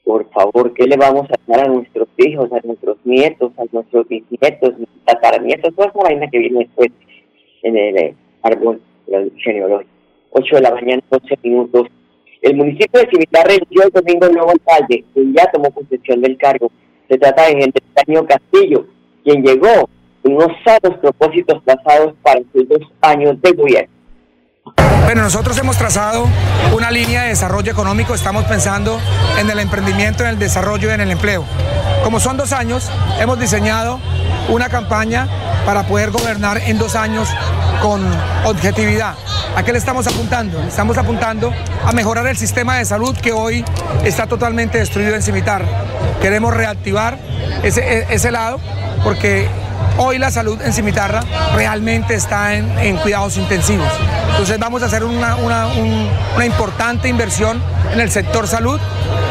Por 0.03 0.29
favor, 0.31 0.73
¿qué 0.73 0.87
le 0.87 0.97
vamos 0.97 1.27
a 1.31 1.39
dar 1.47 1.65
a 1.65 1.69
nuestros 1.69 2.07
hijos, 2.17 2.51
a 2.51 2.59
nuestros 2.65 2.97
nietos, 3.05 3.53
a 3.57 3.63
nuestros 3.71 4.07
bisnietos, 4.07 4.73
tataranietos? 5.05 5.73
Toda 5.75 5.87
esa 5.89 5.99
vaina 5.99 6.27
que 6.29 6.39
viene 6.39 6.59
después 6.59 6.91
en 7.63 7.77
el 7.77 7.97
eh, 7.97 8.15
árbol 8.41 8.81
genealógico. 9.37 9.89
8 10.31 10.55
de 10.55 10.61
la 10.61 10.71
mañana, 10.71 11.03
12 11.09 11.37
minutos. 11.43 11.87
El 12.41 12.55
municipio 12.55 12.99
de 12.99 13.09
Cimitarra 13.11 13.53
eligió 13.53 13.83
el 13.83 13.91
domingo 13.91 14.25
el 14.25 14.33
nuevo 14.33 14.51
alcalde, 14.51 15.05
quien 15.13 15.33
ya 15.33 15.45
tomó 15.51 15.69
posesión 15.69 16.21
del 16.21 16.37
cargo. 16.37 16.71
Se 17.07 17.17
trata 17.17 17.45
de 17.45 17.51
Henry 17.51 18.27
Castillo, 18.27 18.87
quien 19.23 19.43
llegó 19.43 19.87
con 20.23 20.33
unos 20.33 20.51
sanos 20.65 20.97
propósitos 20.99 21.63
trazados 21.63 22.15
para 22.23 22.41
sus 22.51 22.67
dos 22.67 22.81
años 23.01 23.39
de 23.41 23.51
gobierno. 23.51 24.00
Bueno, 25.03 25.23
nosotros 25.23 25.57
hemos 25.57 25.77
trazado 25.77 26.27
una 26.73 26.91
línea 26.91 27.23
de 27.23 27.29
desarrollo 27.29 27.71
económico, 27.71 28.15
estamos 28.15 28.45
pensando 28.45 28.99
en 29.37 29.49
el 29.49 29.59
emprendimiento, 29.59 30.23
en 30.23 30.29
el 30.29 30.39
desarrollo 30.39 30.89
y 30.89 30.93
en 30.93 31.01
el 31.01 31.11
empleo. 31.11 31.45
Como 32.03 32.19
son 32.19 32.37
dos 32.37 32.53
años, 32.53 32.89
hemos 33.19 33.39
diseñado 33.39 33.99
una 34.49 34.69
campaña 34.69 35.27
para 35.65 35.83
poder 35.83 36.11
gobernar 36.11 36.57
en 36.57 36.77
dos 36.77 36.95
años 36.95 37.27
con 37.81 38.01
objetividad. 38.45 39.15
¿A 39.55 39.63
qué 39.63 39.71
le 39.73 39.79
estamos 39.79 40.07
apuntando? 40.07 40.61
Estamos 40.63 40.97
apuntando 40.97 41.53
a 41.85 41.91
mejorar 41.91 42.27
el 42.27 42.37
sistema 42.37 42.77
de 42.77 42.85
salud 42.85 43.15
que 43.17 43.33
hoy 43.33 43.65
está 44.03 44.27
totalmente 44.27 44.77
destruido 44.77 45.13
en 45.13 45.21
Cimitar. 45.21 45.65
Queremos 46.21 46.53
reactivar 46.53 47.17
ese, 47.63 48.07
ese 48.09 48.31
lado 48.31 48.59
porque 49.03 49.49
Hoy 49.97 50.17
la 50.17 50.31
salud 50.31 50.61
en 50.61 50.73
Cimitarra 50.73 51.21
realmente 51.55 52.15
está 52.15 52.53
en, 52.53 52.97
cuidados 52.97 53.37
intensivos. 53.37 53.89
Entonces 54.31 54.57
vamos 54.59 54.81
a 54.83 54.85
hacer 54.85 55.03
una, 55.03 55.35
una 55.35 56.45
importante 56.45 57.07
inversión 57.07 57.61
en 57.93 57.99
el 57.99 58.09
sector 58.09 58.47
salud 58.47 58.79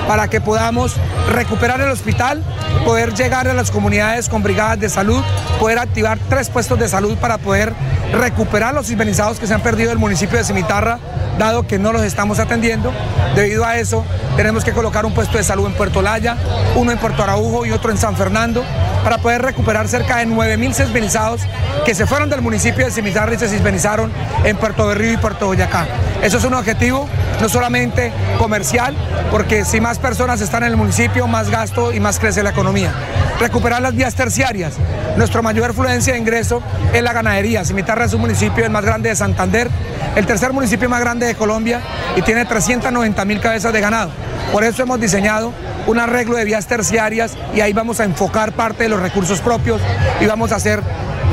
para 0.07 0.29
que 0.29 0.41
podamos 0.41 0.97
recuperar 1.31 1.81
el 1.81 1.91
hospital, 1.91 2.43
poder 2.85 3.15
llegar 3.15 3.47
a 3.47 3.55
las 3.55 3.71
comunidades 3.71 4.29
con 4.29 4.43
brigadas 4.43 4.81
de 4.81 4.89
salud, 4.89 5.23
poder 5.59 5.79
activar 5.79 6.19
tres 6.29 6.51
puestos 6.51 6.79
de 6.79 6.89
salud 6.89 7.17
para 7.19 7.39
poder 7.39 7.73
recuperar 8.13 8.75
los 8.75 8.89
civilizados 8.89 9.39
que 9.39 9.47
se 9.47 9.55
han 9.55 9.61
perdido 9.61 9.91
del 9.91 9.99
municipio 9.99 10.37
de 10.37 10.45
Cimitarra, 10.45 10.99
dado 11.39 11.67
que 11.67 11.79
no 11.79 11.93
los 11.93 12.03
estamos 12.03 12.39
atendiendo. 12.39 12.93
Debido 13.37 13.65
a 13.65 13.77
eso, 13.79 14.05
tenemos 14.37 14.65
que 14.65 14.73
colocar 14.73 15.07
un 15.07 15.15
puesto 15.15 15.39
de 15.39 15.45
salud 15.45 15.67
en 15.67 15.75
Puerto 15.75 16.03
Laya, 16.03 16.37
uno 16.75 16.91
en 16.91 16.99
Puerto 16.99 17.23
Araujo 17.23 17.65
y 17.65 17.71
otro 17.71 17.91
en 17.91 17.99
San 17.99 18.17
Fernando, 18.17 18.65
para 19.03 19.19
poder 19.19 19.43
recuperar 19.43 19.89
cerca 19.89 20.19
de 20.19 20.27
9.000 20.27 20.73
sisbenizados 20.73 21.43
que 21.85 21.95
se 21.95 22.07
fueron 22.07 22.31
del 22.31 22.41
municipio 22.43 22.85
de 22.85 22.91
Cimitarra 22.91 23.35
y 23.35 23.39
se 23.39 23.49
sisbenizaron 23.49 24.13
en 24.45 24.57
Puerto 24.57 24.87
Berrío 24.87 25.13
y 25.13 25.17
Puerto 25.17 25.47
Boyacá. 25.47 25.87
Eso 26.23 26.39
es 26.39 26.45
un 26.45 26.55
objetivo 26.55 27.09
no 27.41 27.49
solamente 27.49 28.13
comercial, 28.39 28.95
porque 29.31 29.65
si 29.65 29.81
más 29.81 29.99
personas 29.99 30.41
están 30.41 30.63
en 30.63 30.71
el 30.71 30.77
municipio, 30.77 31.27
más 31.27 31.51
gasto 31.51 31.93
y 31.93 32.01
más 32.01 32.19
crece 32.19 32.43
la 32.43 32.51
economía. 32.51 32.93
Recuperar 33.39 33.81
las 33.81 33.95
vías 33.95 34.15
terciarias. 34.15 34.75
Nuestra 35.17 35.43
mayor 35.43 35.75
fluencia 35.75 36.13
de 36.13 36.19
ingreso 36.19 36.63
es 36.93 37.03
la 37.03 37.13
ganadería. 37.13 37.65
Cimitarra 37.65 38.05
es 38.05 38.13
un 38.13 38.21
municipio 38.21 38.65
el 38.65 38.71
más 38.71 38.85
grande 38.85 39.09
de 39.09 39.17
Santander, 39.17 39.69
el 40.17 40.27
tercer 40.27 40.53
municipio 40.53 40.89
más 40.89 41.01
grande 41.01 41.27
de 41.27 41.35
Colombia 41.35 41.81
y 42.17 42.23
tiene 42.23 42.45
390 42.45 43.25
mil 43.25 43.41
cabezas 43.41 43.73
de 43.73 43.81
ganado. 43.81 44.11
Por 44.53 44.65
eso 44.65 44.83
hemos 44.83 45.01
diseñado 45.01 45.53
un 45.87 45.99
arreglo 45.99 46.37
de 46.37 46.45
vías 46.45 46.67
terciarias 46.67 47.37
y 47.55 47.61
ahí 47.61 47.73
vamos 47.73 48.01
a 48.01 48.05
enfocar 48.05 48.53
parte 48.53 48.85
de 48.85 48.89
los 48.89 49.01
recursos 49.01 49.41
propios 49.41 49.81
y 50.21 50.27
vamos 50.27 50.53
a 50.53 50.57
hacer, 50.57 50.83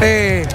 eh, 0.02 0.46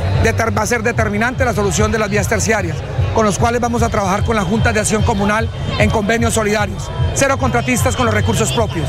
va 0.56 0.62
a 0.62 0.66
ser 0.66 0.82
determinante 0.82 1.44
la 1.44 1.54
solución 1.54 1.90
de 1.92 1.98
las 1.98 2.08
vías 2.08 2.28
terciarias, 2.28 2.76
con 3.14 3.26
los 3.26 3.38
cuales 3.38 3.60
vamos 3.60 3.82
a 3.82 3.88
trabajar 3.88 4.24
con 4.24 4.36
la 4.36 4.42
Junta 4.42 4.72
de 4.72 4.80
Acción 4.80 5.02
Comunal 5.02 5.48
en 5.78 5.90
convenios 5.90 6.34
solidarios. 6.34 6.90
Cero 7.14 7.36
contratistas 7.38 7.96
con 7.96 8.06
los 8.06 8.14
recursos 8.14 8.52
propios. 8.52 8.86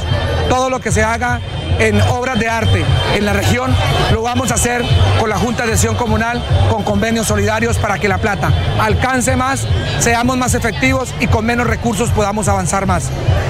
Todo 0.50 0.70
lo 0.70 0.80
que 0.80 0.92
se 0.92 1.04
haga 1.04 1.42
en 1.80 2.00
obras 2.02 2.40
de 2.40 2.48
arte 2.48 2.86
en 3.16 3.26
la 3.26 3.34
región, 3.34 3.76
lo 4.12 4.22
vamos 4.22 4.52
a 4.52 4.56
hacer 4.56 4.84
con 5.20 5.30
la 5.30 5.38
Junta 5.38 5.66
de 5.66 5.74
Acción 5.74 5.96
Comunal, 5.96 6.44
con 6.70 6.84
convenios 6.84 7.28
solidarios 7.28 7.78
para 7.78 7.98
que 7.98 8.08
la 8.08 8.20
plata 8.20 8.52
alcance 8.80 9.36
más, 9.36 9.68
seamos 10.00 10.38
más 10.38 10.54
efectivos 10.54 11.14
y 11.20 11.28
con 11.28 11.46
menos 11.46 11.68
recursos 11.68 12.10
podamos 12.12 12.48
avanzar 12.48 12.86
más. 12.86 13.10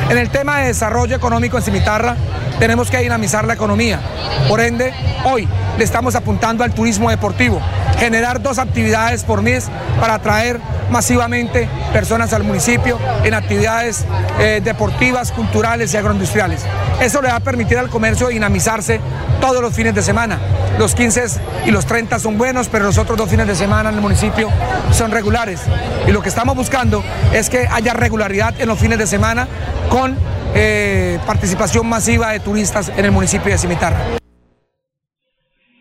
En 0.10 0.18
el 0.18 0.30
tema 0.30 0.60
de 0.60 0.68
desarrollo 0.68 1.16
económico 1.16 1.58
en 1.58 1.64
Cimitarra, 1.64 2.16
tenemos 2.60 2.90
que 2.90 3.00
dinamizar 3.00 3.46
la 3.46 3.54
economía. 3.54 4.00
Por 4.48 4.62
ende, 4.62 4.94
hoy 5.26 5.48
le 5.78 5.84
estamos 5.84 6.16
apuntando 6.16 6.64
al 6.64 6.74
turismo 6.74 7.10
deportivo, 7.10 7.62
generar 7.98 8.42
dos 8.42 8.60
actividades 8.60 9.24
por 9.24 9.42
mes 9.42 9.70
para 10.00 10.16
atraer 10.16 10.60
masivamente 10.90 11.68
personas 11.92 12.34
al 12.34 12.44
municipio 12.44 13.00
en 13.24 13.34
actividades 13.34 14.06
eh, 14.40 14.62
deportivas, 14.64 15.32
culturales 15.32 15.94
y 15.94 15.98
agroindustriales. 15.98 16.62
Eso 17.02 17.22
le 17.22 17.30
va 17.30 17.38
a 17.38 17.40
permitir 17.40 17.78
al 17.78 17.90
comercio 17.90 18.28
dinamizarse 18.28 19.00
todos 19.42 19.62
los 19.62 19.74
fines 19.74 19.96
de 19.96 20.02
semana. 20.02 20.40
Los 20.78 20.96
15 20.96 21.26
y 21.66 21.72
los 21.72 21.86
30 21.86 22.20
son 22.20 22.38
buenos, 22.38 22.70
pero 22.70 22.86
los 22.86 22.98
otros 22.98 23.18
dos 23.18 23.30
fines 23.30 23.48
de 23.48 23.56
semana 23.56 23.90
en 23.90 23.96
el 23.96 24.02
municipio 24.02 24.50
son 24.92 25.12
regulares. 25.12 25.62
Y 26.08 26.12
lo 26.12 26.22
que 26.22 26.30
estamos 26.30 26.56
buscando 26.56 27.04
es 27.34 27.50
que 27.50 27.68
haya 27.70 27.94
regularidad 27.94 28.60
en 28.60 28.68
los 28.68 28.80
fines 28.80 28.98
de 28.98 29.08
semana 29.08 29.48
con 29.90 30.18
eh, 30.56 31.18
participación 31.26 31.88
masiva 31.88 32.32
de 32.32 32.40
turistas 32.40 32.90
en 32.98 33.06
el 33.06 33.12
municipio 33.12 33.52
de 33.52 33.58
Cimitarra. 33.58 33.98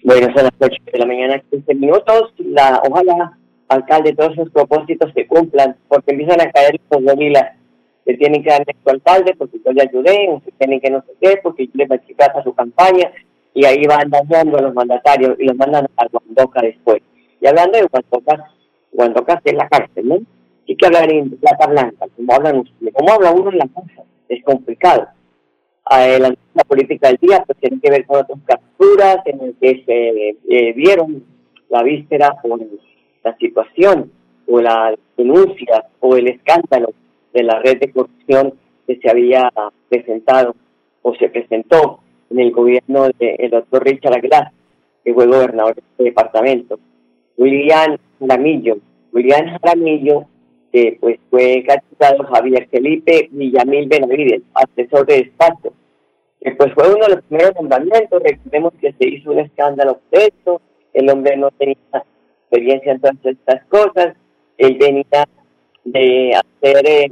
Bueno, 0.04 0.26
son 0.34 0.44
las 0.44 0.52
8 0.58 0.76
de 0.92 0.98
la 0.98 1.06
mañana, 1.06 1.42
15 1.50 1.74
minutos. 1.74 2.34
La, 2.38 2.82
ojalá, 2.88 3.38
alcalde, 3.68 4.14
todos 4.14 4.32
esos 4.32 4.50
propósitos 4.50 5.12
se 5.14 5.26
cumplan, 5.26 5.76
porque 5.88 6.12
empiezan 6.12 6.40
a 6.40 6.50
caer 6.50 6.80
los 6.90 7.02
gorilas 7.02 7.52
que 8.04 8.14
tienen 8.14 8.42
que 8.42 8.50
darle 8.50 8.66
a 8.68 8.82
su 8.82 8.90
alcalde 8.90 9.34
porque 9.38 9.58
yo 9.64 9.72
le 9.72 9.82
ayudé, 9.82 10.42
tienen 10.58 10.80
que 10.80 10.90
no 10.90 11.02
sé 11.02 11.12
qué, 11.20 11.40
porque 11.42 11.66
yo 11.66 11.72
le 11.74 11.84
a 11.84 12.42
su 12.42 12.52
campaña, 12.54 13.12
y 13.54 13.64
ahí 13.64 13.84
van 13.86 14.10
dañando 14.10 14.58
a 14.58 14.62
los 14.62 14.74
mandatarios 14.74 15.38
y 15.38 15.44
los 15.44 15.56
mandan 15.56 15.86
a 15.96 16.06
Guandoca 16.08 16.62
después. 16.62 17.02
Y 17.40 17.46
hablando 17.46 17.78
de 17.78 17.86
Guandoca, 17.86 18.50
Guandoca 18.92 19.40
es 19.44 19.54
la 19.54 19.68
cárcel, 19.68 20.08
¿no? 20.08 20.18
Sí 20.66 20.76
que 20.76 20.86
hablar 20.86 21.12
en 21.12 21.30
plata 21.30 21.66
blanca, 21.66 22.06
como 22.16 22.32
hablan 22.34 22.64
como 22.92 23.12
habla 23.12 23.30
uno 23.32 23.50
en 23.50 23.58
la 23.58 23.68
casa 23.68 24.01
es 24.34 24.42
complicado. 24.44 25.08
la 25.90 26.64
política 26.66 27.08
del 27.08 27.18
día 27.18 27.42
pues 27.46 27.58
tiene 27.58 27.80
que 27.80 27.90
ver 27.90 28.06
con 28.06 28.20
otras 28.20 28.38
capturas 28.46 29.18
en 29.26 29.38
las 29.38 29.54
que 29.60 29.84
se 29.84 30.28
eh, 30.48 30.72
vieron 30.72 31.24
la 31.68 31.82
víspera 31.82 32.36
por 32.42 32.60
la 33.24 33.36
situación 33.36 34.10
o 34.46 34.60
la 34.60 34.94
denuncia 35.16 35.84
o 36.00 36.16
el 36.16 36.28
escándalo 36.28 36.92
de 37.32 37.42
la 37.42 37.58
red 37.60 37.78
de 37.78 37.92
corrupción 37.92 38.54
que 38.86 38.96
se 38.96 39.10
había 39.10 39.50
presentado 39.88 40.54
o 41.02 41.14
se 41.14 41.28
presentó 41.28 42.00
en 42.30 42.40
el 42.40 42.52
gobierno 42.52 43.08
del 43.18 43.50
doctor 43.50 43.84
Richard 43.84 44.14
Aguilar, 44.14 44.50
que 45.04 45.12
fue 45.12 45.26
gobernador 45.26 45.74
de 45.74 45.82
este 45.90 46.04
departamento. 46.04 46.78
William 47.36 47.96
Jaramillo, 48.20 48.78
William 49.12 49.58
Jaramillo, 49.58 50.26
que 50.72 50.96
pues 51.00 51.18
fue 51.30 51.62
capturado 51.66 52.24
Javier 52.24 52.66
Felipe 52.70 53.28
Villamil 53.30 53.88
Benavides, 53.88 54.42
asesor 54.54 55.06
de 55.06 55.18
despacho, 55.18 55.74
que 56.40 56.52
pues 56.52 56.72
fue 56.74 56.88
uno 56.94 57.06
de 57.06 57.14
los 57.16 57.24
primeros 57.24 57.54
nombramientos, 57.54 58.22
recordemos 58.22 58.72
que 58.80 58.92
se 58.92 59.08
hizo 59.08 59.32
un 59.32 59.40
escándalo 59.40 60.00
por 60.10 60.20
esto, 60.20 60.60
el 60.94 61.10
hombre 61.10 61.36
no 61.36 61.50
tenía 61.50 61.76
experiencia 62.50 62.92
en 62.92 63.00
todas 63.00 63.16
estas 63.22 63.64
cosas, 63.66 64.16
él 64.56 64.76
venía 64.80 65.28
de 65.84 66.32
hacer, 66.34 66.86
eh, 66.86 67.10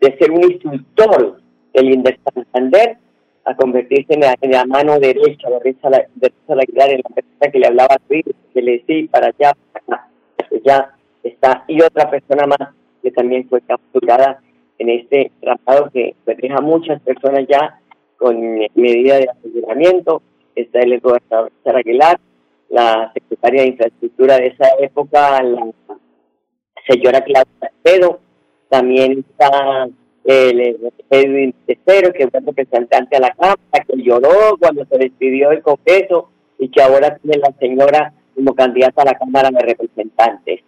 de 0.00 0.18
ser 0.18 0.30
un 0.30 0.44
instructor 0.50 1.40
del 1.74 1.92
Inter 1.92 2.18
Santander, 2.34 2.96
a 3.44 3.54
convertirse 3.54 4.14
en 4.14 4.50
la, 4.50 4.64
mano 4.64 4.98
derecha 4.98 5.48
de 5.48 5.60
Reza 5.60 5.88
la, 5.88 5.98
de 6.16 6.32
en 6.48 6.56
la 6.56 7.14
persona 7.14 7.52
que 7.52 7.58
le 7.60 7.66
hablaba 7.66 7.94
a 7.94 8.00
que 8.08 8.62
le 8.62 8.72
decía 8.72 9.08
para 9.08 9.28
allá, 9.28 9.52
para 9.72 9.84
acá, 9.84 10.08
ya 10.64 10.96
está, 11.22 11.64
y 11.68 11.80
otra 11.80 12.10
persona 12.10 12.46
más 12.46 12.74
también 13.10 13.48
fue 13.48 13.60
capturada 13.60 14.40
en 14.78 14.90
este 14.90 15.32
tratado 15.40 15.90
que 15.90 16.14
deja 16.24 16.60
muchas 16.60 17.00
personas 17.00 17.46
ya 17.48 17.80
con 18.18 18.58
medida 18.74 19.16
de 19.16 19.28
aseguramiento, 19.30 20.22
está 20.54 20.80
el 20.80 21.00
gobernador 21.00 21.50
Aguilar, 21.64 22.18
la 22.70 23.12
secretaria 23.12 23.62
de 23.62 23.68
infraestructura 23.68 24.38
de 24.38 24.48
esa 24.48 24.68
época, 24.80 25.42
la 25.42 25.66
señora 26.88 27.22
Claudia 27.22 27.72
Pedro, 27.82 28.20
también 28.68 29.24
está 29.30 29.88
el 30.24 30.76
Edwin 31.10 31.54
Tercero, 31.66 32.12
que 32.12 32.28
fue 32.28 32.40
representante 32.40 33.16
a 33.16 33.20
la 33.20 33.30
Cámara, 33.30 33.56
que 33.86 34.02
lloró 34.02 34.56
cuando 34.58 34.84
se 34.86 34.98
despidió 34.98 35.50
del 35.50 35.62
Congreso 35.62 36.30
y 36.58 36.68
que 36.68 36.82
ahora 36.82 37.16
tiene 37.18 37.38
la 37.38 37.52
señora 37.58 38.12
como 38.34 38.54
candidata 38.54 39.02
a 39.02 39.06
la 39.06 39.14
Cámara 39.14 39.50
de 39.50 39.60
Representantes. 39.60 40.60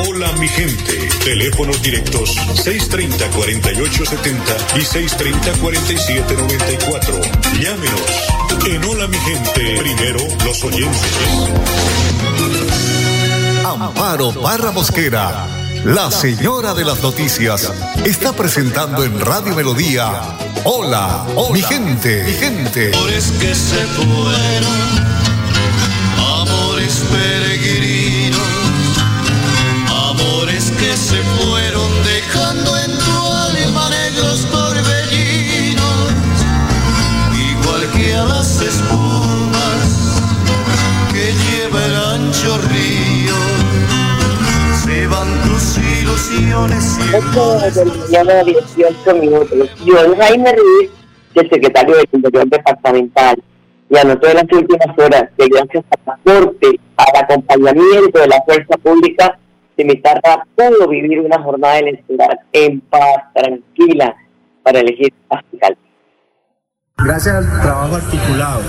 Hola 0.06 0.34
mi 0.34 0.50
gente, 0.50 1.08
teléfonos 1.24 1.82
directos 1.82 2.36
630-4870 2.36 4.76
y 4.76 4.82
630-4794. 4.82 7.62
Llámenos. 7.62 8.02
En 8.68 8.84
Hola 8.84 9.08
mi 9.08 9.18
gente, 9.20 9.78
primero 9.80 10.20
los 10.44 10.62
oyentes. 10.62 11.14
Amparo 13.64 14.34
Barra 14.34 14.72
Mosquera 14.72 15.55
la 15.86 16.10
señora 16.10 16.74
de 16.74 16.84
las 16.84 17.04
noticias 17.04 17.72
está 18.06 18.34
presentando 18.34 19.04
en 19.04 19.20
Radio 19.20 19.54
Melodía. 19.54 20.20
Hola, 20.64 21.28
mi 21.54 21.62
gente, 21.62 22.24
mi 22.24 22.34
gente. 22.34 22.92
Amores 22.96 23.32
que 23.40 23.54
se 23.54 23.86
fueron, 23.86 24.82
amores 26.18 27.04
peregrinos, 27.12 28.40
amores 29.88 30.72
que 30.72 30.98
se 30.98 31.22
fueron 31.22 31.75
ilusiones. 46.16 47.00
8 47.14 47.60
de 47.72 47.86
la 47.86 47.94
mañana, 47.94 48.44
18 48.44 49.16
minutos. 49.16 49.70
Joan 49.86 50.16
Jaime 50.16 50.54
Ruiz, 50.54 50.92
el 51.36 51.50
secretario 51.50 51.96
del 51.98 52.08
Interior 52.12 52.48
Departamental, 52.48 53.44
y 53.90 53.98
anotó 53.98 54.28
en 54.30 54.36
las 54.36 54.52
últimas 54.52 54.98
horas 54.98 55.30
que 55.38 55.48
gracias 55.48 55.84
al 55.92 56.14
aporte, 56.14 56.80
al 56.98 57.24
acompañamiento 57.24 58.20
de 58.20 58.28
la 58.28 58.42
fuerza 58.46 58.78
pública, 58.78 59.38
Cimitarra 59.78 60.48
pudo 60.56 60.88
vivir 60.88 61.20
una 61.20 61.38
jornada 61.42 61.80
electoral 61.80 62.40
en 62.54 62.80
paz, 62.80 63.24
tranquila, 63.34 64.16
para 64.64 64.80
elegir 64.80 65.14
a 65.30 65.42
fiscal. 65.42 65.78
Gracias 66.98 67.36
al 67.36 67.62
trabajo 67.62 67.98
articulado 67.98 68.62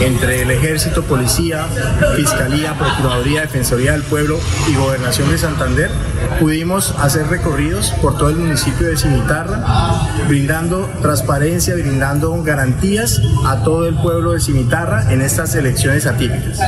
entre 0.00 0.42
el 0.42 0.50
Ejército, 0.50 1.02
Policía, 1.02 1.66
Fiscalía, 2.14 2.74
Procuraduría, 2.74 3.40
Defensoría 3.40 3.92
del 3.92 4.02
Pueblo 4.02 4.38
y 4.68 4.74
Gobernación 4.74 5.30
de 5.30 5.38
Santander, 5.38 5.90
pudimos 6.38 6.94
hacer 6.98 7.26
recorridos 7.28 7.90
por 8.02 8.18
todo 8.18 8.28
el 8.28 8.36
municipio 8.36 8.86
de 8.86 8.98
Cimitarra, 8.98 9.64
brindando 10.28 10.90
transparencia, 11.00 11.74
brindando 11.74 12.42
garantías 12.42 13.20
a 13.46 13.62
todo 13.64 13.88
el 13.88 13.94
pueblo 13.96 14.32
de 14.32 14.40
Cimitarra 14.40 15.10
en 15.10 15.22
estas 15.22 15.54
elecciones 15.54 16.06
atípicas. 16.06 16.58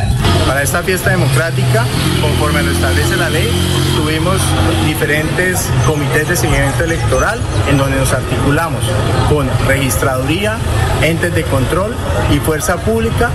Para 0.47 0.63
esta 0.63 0.83
fiesta 0.83 1.11
democrática, 1.11 1.85
conforme 2.23 2.63
lo 2.63 2.71
establece 2.71 3.17
la 3.17 3.29
ley, 3.29 3.49
tuvimos 3.97 4.41
diferentes 4.87 5.69
comités 5.87 6.29
de 6.29 6.37
seguimiento 6.37 6.85
electoral 6.85 7.39
en 7.69 7.77
donde 7.77 7.99
nos 7.99 8.13
articulamos 8.13 8.83
con 9.29 9.49
registraduría, 9.67 10.57
entes 11.03 11.35
de 11.35 11.43
control 11.45 11.95
y 12.33 12.39
fuerza 12.39 12.77
pública 12.79 13.31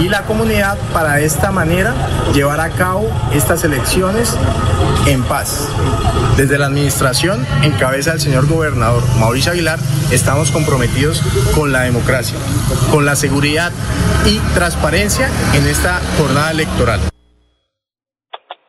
y 0.00 0.08
la 0.08 0.22
comunidad 0.22 0.76
para 0.92 1.14
de 1.14 1.24
esta 1.24 1.50
manera 1.50 1.94
llevar 2.34 2.60
a 2.60 2.70
cabo 2.70 3.08
estas 3.34 3.64
elecciones 3.64 4.36
en 5.06 5.22
paz. 5.24 5.68
Desde 6.36 6.58
la 6.58 6.66
administración, 6.66 7.46
en 7.62 7.72
cabeza 7.72 8.10
del 8.10 8.20
señor 8.20 8.46
gobernador 8.48 9.02
Mauricio 9.18 9.52
Aguilar, 9.52 9.78
estamos 10.12 10.50
comprometidos 10.50 11.22
con 11.54 11.72
la 11.72 11.82
democracia, 11.82 12.38
con 12.90 13.06
la 13.06 13.16
seguridad 13.16 13.72
y 14.26 14.38
transparencia 14.54 15.28
en 15.54 15.66
esta 15.66 16.00
jornada 16.18 16.50
electoral. 16.50 17.00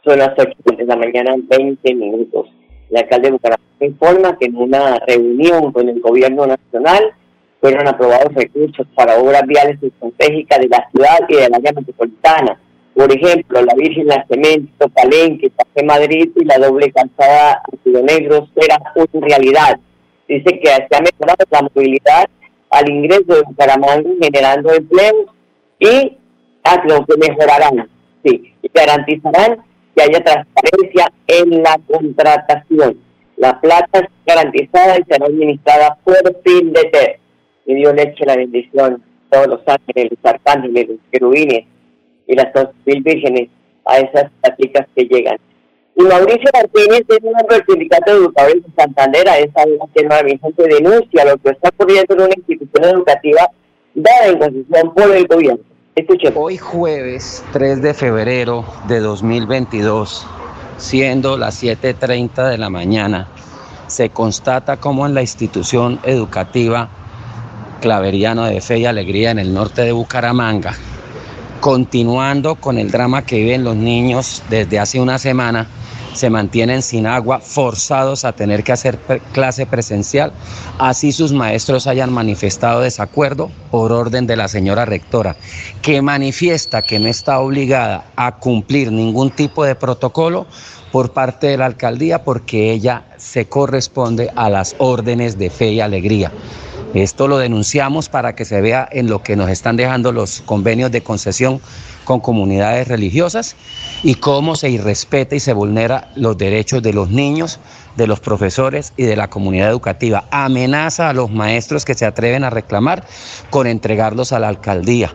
Son 0.05 0.17
las 0.17 0.29
8 0.37 0.77
de 0.77 0.85
la 0.85 0.95
mañana, 0.95 1.35
20 1.35 1.95
minutos. 1.95 2.47
El 2.89 2.97
alcalde 2.97 3.27
de 3.27 3.31
Bucaramanga 3.33 3.85
informa 3.85 4.37
que 4.37 4.45
en 4.45 4.55
una 4.55 4.99
reunión 5.05 5.73
con 5.73 5.89
el 5.89 5.99
gobierno 5.99 6.47
nacional 6.47 7.13
fueron 7.59 7.87
aprobados 7.87 8.33
recursos 8.33 8.85
para 8.95 9.17
obras 9.17 9.43
viales 9.45 9.77
estratégicas 9.81 10.59
de 10.59 10.67
la 10.67 10.89
ciudad 10.91 11.19
y 11.27 11.35
de 11.35 11.49
la 11.49 11.57
área 11.57 11.73
metropolitana. 11.73 12.59
Por 12.95 13.11
ejemplo, 13.11 13.61
la 13.61 13.73
Virgen 13.75 14.07
Cemento, 14.27 14.89
Palenque, 14.89 15.51
Café 15.51 15.85
Madrid 15.85 16.31
y 16.35 16.45
la 16.45 16.57
doble 16.57 16.91
calzada 16.91 17.61
Río 17.85 18.01
Negro 18.03 18.47
será 18.55 18.77
una 18.95 19.27
realidad. 19.27 19.79
Dice 20.27 20.59
que 20.59 20.67
se 20.67 20.95
ha 20.95 21.01
mejorado 21.01 21.45
la 21.51 21.61
movilidad 21.61 22.25
al 22.69 22.89
ingreso 22.89 23.35
de 23.35 23.43
Bucaramanga 23.43 24.09
generando 24.21 24.73
empleos 24.73 25.25
y 25.79 26.17
a 26.63 26.83
lo 26.85 27.05
que 27.05 27.17
mejorarán, 27.17 27.89
sí, 28.25 28.53
y 28.61 28.71
garantizarán 28.73 29.63
que 29.95 30.03
haya 30.03 30.23
transparencia 30.23 31.11
en 31.27 31.63
la 31.63 31.79
contratación. 31.89 32.99
La 33.37 33.61
plata 33.61 33.99
es 33.99 34.07
garantizada 34.25 34.97
y 34.97 35.03
será 35.03 35.27
administrada 35.27 35.97
por 36.03 36.15
fin 36.43 36.73
de 36.73 37.16
y 37.67 37.75
dio 37.75 37.93
leche 37.93 38.25
la 38.25 38.37
bendición, 38.37 39.03
todos 39.29 39.47
los 39.47 39.59
ángeles, 39.67 40.11
los 40.11 40.33
arcángeles, 40.33 40.87
los 40.87 40.97
querubines 41.11 41.65
y 42.25 42.35
las 42.35 42.51
dos 42.53 42.69
mil 42.85 43.03
vírgenes 43.03 43.49
a 43.85 43.99
esas 43.99 44.31
pláticas 44.41 44.87
que 44.95 45.03
llegan. 45.03 45.37
Y 45.95 46.03
Mauricio 46.03 46.49
Martínez 46.53 47.01
es 47.09 47.21
miembro 47.21 47.47
del 47.49 47.65
Sindicato 47.67 48.13
de 48.13 48.27
de 48.27 48.63
Santander, 48.77 49.27
a 49.27 49.39
esa 49.39 49.65
que 49.93 50.03
nuevamente 50.03 50.63
denuncia 50.69 51.25
lo 51.25 51.37
que 51.37 51.49
está 51.49 51.69
ocurriendo 51.69 52.13
en 52.13 52.21
una 52.21 52.33
institución 52.37 52.85
educativa 52.85 53.49
dada 53.95 54.27
en 54.27 54.39
concesión 54.39 54.93
por 54.93 55.15
el 55.15 55.27
gobierno. 55.27 55.63
Escuchemos. 55.95 56.37
Hoy 56.37 56.57
jueves 56.57 57.43
3 57.51 57.81
de 57.81 57.93
febrero 57.93 58.63
de 58.87 58.99
2022, 58.99 60.25
siendo 60.77 61.37
las 61.37 61.63
7.30 61.63 62.49
de 62.49 62.57
la 62.59 62.69
mañana, 62.69 63.27
se 63.87 64.09
constata 64.09 64.77
como 64.77 65.07
en 65.07 65.15
la 65.15 65.21
institución 65.21 65.99
educativa 66.03 66.89
Claveriano 67.79 68.45
de 68.45 68.61
Fe 68.61 68.79
y 68.79 68.85
Alegría 68.85 69.31
en 69.31 69.39
el 69.39 69.53
norte 69.53 69.83
de 69.83 69.91
Bucaramanga, 69.91 70.75
continuando 71.59 72.55
con 72.55 72.77
el 72.77 72.91
drama 72.91 73.23
que 73.23 73.37
viven 73.37 73.63
los 73.63 73.75
niños 73.75 74.43
desde 74.49 74.79
hace 74.79 74.99
una 74.99 75.19
semana, 75.19 75.67
se 76.13 76.29
mantienen 76.31 76.81
sin 76.81 77.05
agua, 77.05 77.39
forzados 77.39 78.25
a 78.25 78.33
tener 78.33 78.63
que 78.63 78.71
hacer 78.71 78.97
clase 79.33 79.67
presencial, 79.67 80.33
así 80.79 81.11
sus 81.11 81.31
maestros 81.31 81.85
hayan 81.85 82.11
manifestado 82.11 82.81
desacuerdo 82.81 83.51
por 83.69 83.91
orden 83.91 84.25
de 84.25 84.35
la 84.35 84.47
señora 84.47 84.85
rectora, 84.85 85.35
que 85.81 86.01
manifiesta 86.01 86.81
que 86.81 86.99
no 86.99 87.07
está 87.07 87.39
obligada 87.39 88.05
a 88.15 88.37
cumplir 88.37 88.91
ningún 88.91 89.29
tipo 89.29 89.63
de 89.63 89.75
protocolo 89.75 90.47
por 90.91 91.13
parte 91.13 91.47
de 91.47 91.57
la 91.57 91.67
alcaldía 91.67 92.23
porque 92.23 92.71
ella 92.71 93.05
se 93.17 93.45
corresponde 93.45 94.31
a 94.35 94.49
las 94.49 94.75
órdenes 94.79 95.37
de 95.37 95.51
fe 95.51 95.73
y 95.73 95.81
alegría. 95.81 96.31
Esto 97.03 97.27
lo 97.27 97.37
denunciamos 97.37 98.09
para 98.09 98.33
que 98.33 98.43
se 98.43 98.59
vea 98.59 98.89
en 98.91 99.07
lo 99.07 99.21
que 99.21 99.35
nos 99.35 99.51
están 99.51 99.77
dejando 99.77 100.11
los 100.11 100.41
convenios 100.41 100.91
de 100.91 101.03
concesión 101.03 101.61
con 102.05 102.19
comunidades 102.19 102.87
religiosas 102.87 103.55
y 104.01 104.15
cómo 104.15 104.55
se 104.55 104.71
irrespeta 104.71 105.35
y 105.35 105.39
se 105.39 105.53
vulnera 105.53 106.09
los 106.15 106.39
derechos 106.39 106.81
de 106.81 106.93
los 106.93 107.11
niños, 107.11 107.59
de 107.97 108.07
los 108.07 108.19
profesores 108.19 108.93
y 108.97 109.03
de 109.03 109.15
la 109.15 109.29
comunidad 109.29 109.69
educativa. 109.69 110.25
Amenaza 110.31 111.09
a 111.09 111.13
los 111.13 111.29
maestros 111.29 111.85
que 111.85 111.93
se 111.93 112.07
atreven 112.07 112.43
a 112.43 112.49
reclamar 112.49 113.05
con 113.51 113.67
entregarlos 113.67 114.31
a 114.31 114.39
la 114.39 114.47
alcaldía. 114.47 115.13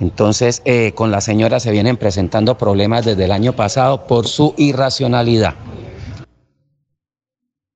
Entonces, 0.00 0.62
eh, 0.64 0.92
con 0.94 1.10
la 1.10 1.20
señora 1.20 1.60
se 1.60 1.70
vienen 1.70 1.98
presentando 1.98 2.56
problemas 2.56 3.04
desde 3.04 3.26
el 3.26 3.32
año 3.32 3.52
pasado 3.52 4.06
por 4.06 4.26
su 4.26 4.54
irracionalidad. 4.56 5.52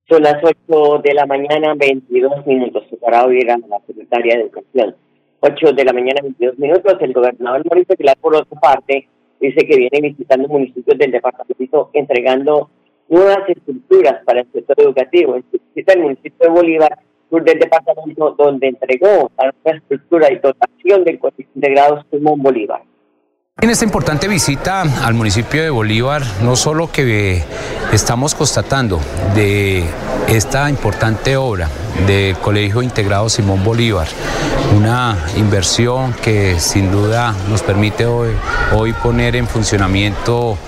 Son 0.06 0.22
las 0.22 0.36
8 0.44 1.00
de 1.02 1.14
la 1.14 1.24
mañana, 1.24 1.72
22 1.74 2.46
minutos. 2.46 2.84
Para 3.00 3.24
oír 3.24 3.50
a 3.50 3.56
la 3.56 3.80
secretaria 3.86 4.36
de 4.36 4.42
Educación. 4.42 4.94
8 5.40 5.72
de 5.72 5.84
la 5.84 5.94
mañana, 5.94 6.20
22 6.20 6.58
minutos. 6.58 6.96
El 7.00 7.14
gobernador 7.14 7.64
Mauricio 7.64 7.96
Pilar, 7.96 8.18
por 8.18 8.36
otra 8.36 8.60
parte, 8.60 9.08
dice 9.40 9.66
que 9.66 9.76
viene 9.78 10.08
visitando 10.08 10.46
municipios 10.48 10.98
del 10.98 11.10
departamento 11.10 11.88
entregando 11.94 12.68
nuevas 13.08 13.48
estructuras 13.48 14.22
para 14.26 14.40
el 14.40 14.52
sector 14.52 14.78
educativo. 14.78 15.38
Visita 15.74 15.94
el 15.94 16.02
municipio 16.02 16.38
de 16.38 16.48
Bolívar, 16.50 16.98
sur 17.30 17.42
del 17.42 17.58
departamento, 17.58 18.32
donde 18.32 18.68
entregó 18.68 19.30
la 19.38 19.54
nueva 19.64 19.78
estructura 19.78 20.30
y 20.30 20.36
dotación 20.36 21.04
del 21.04 21.18
colegio 21.18 21.46
integrado 21.54 22.04
Simón 22.10 22.42
Bolívar. 22.42 22.82
En 23.64 23.70
esta 23.70 23.86
importante 23.86 24.28
visita 24.28 24.82
al 24.82 25.14
municipio 25.14 25.62
de 25.62 25.70
Bolívar, 25.70 26.22
no 26.42 26.54
solo 26.54 26.92
que 26.92 27.42
estamos 27.92 28.34
constatando 28.34 29.00
de 29.34 29.84
esta 30.28 30.68
importante 30.68 31.38
obra 31.38 31.70
del 32.06 32.36
Colegio 32.36 32.82
Integrado 32.82 33.30
Simón 33.30 33.64
Bolívar, 33.64 34.06
una 34.76 35.16
inversión 35.38 36.12
que 36.12 36.60
sin 36.60 36.92
duda 36.92 37.34
nos 37.48 37.62
permite 37.62 38.04
hoy, 38.04 38.34
poner 39.02 39.34
en 39.34 39.48
funcionamiento 39.48 40.58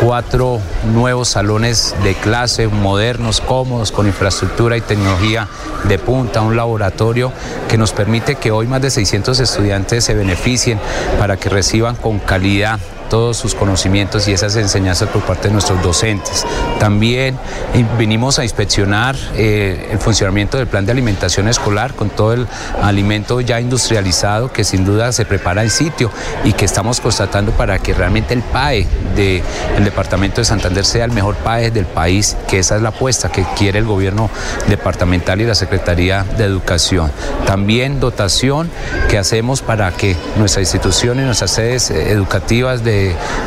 cuatro 0.00 0.60
nuevos 0.92 1.28
salones 1.28 1.94
de 2.02 2.14
clase 2.14 2.68
modernos, 2.68 3.40
cómodos, 3.40 3.92
con 3.92 4.06
infraestructura 4.06 4.76
y 4.76 4.80
tecnología 4.80 5.48
de 5.84 5.98
punta, 5.98 6.42
un 6.42 6.56
laboratorio 6.56 7.32
que 7.68 7.78
nos 7.78 7.92
permite 7.92 8.36
que 8.36 8.50
hoy 8.50 8.66
más 8.66 8.82
de 8.82 8.90
600 8.90 9.40
estudiantes 9.40 10.04
se 10.04 10.14
beneficien 10.14 10.78
para 11.18 11.36
que 11.36 11.48
reciban 11.48 11.96
con 11.96 12.18
calidad 12.18 12.78
todos 13.08 13.36
sus 13.36 13.54
conocimientos 13.54 14.28
y 14.28 14.32
esas 14.32 14.56
enseñanzas 14.56 15.08
por 15.08 15.22
parte 15.22 15.48
de 15.48 15.52
nuestros 15.52 15.82
docentes. 15.82 16.44
También 16.78 17.38
vinimos 17.98 18.38
a 18.38 18.44
inspeccionar 18.44 19.16
eh, 19.34 19.88
el 19.90 19.98
funcionamiento 19.98 20.58
del 20.58 20.66
plan 20.66 20.86
de 20.86 20.92
alimentación 20.92 21.48
escolar 21.48 21.94
con 21.94 22.10
todo 22.10 22.32
el 22.32 22.46
alimento 22.82 23.40
ya 23.40 23.60
industrializado 23.60 24.52
que 24.52 24.64
sin 24.64 24.84
duda 24.84 25.12
se 25.12 25.24
prepara 25.24 25.62
en 25.62 25.70
sitio 25.70 26.10
y 26.44 26.52
que 26.52 26.64
estamos 26.64 27.00
constatando 27.00 27.52
para 27.52 27.78
que 27.78 27.94
realmente 27.94 28.34
el 28.34 28.42
PAE 28.42 28.86
del 29.14 29.84
departamento 29.84 30.40
de 30.40 30.44
Santander 30.44 30.84
sea 30.84 31.04
el 31.04 31.12
mejor 31.12 31.36
PAE 31.36 31.70
del 31.70 31.86
país, 31.86 32.36
que 32.48 32.58
esa 32.58 32.76
es 32.76 32.82
la 32.82 32.90
apuesta 32.90 33.30
que 33.30 33.44
quiere 33.56 33.78
el 33.78 33.84
gobierno 33.84 34.30
departamental 34.68 35.40
y 35.40 35.44
la 35.44 35.54
Secretaría 35.54 36.24
de 36.36 36.44
Educación. 36.44 37.10
También 37.46 38.00
dotación 38.00 38.70
que 39.08 39.18
hacemos 39.18 39.62
para 39.62 39.90
que 39.92 40.16
nuestras 40.36 40.62
instituciones, 40.62 41.26
nuestras 41.26 41.52
sedes 41.52 41.90
eh, 41.90 42.10
educativas 42.10 42.84
de 42.84 42.95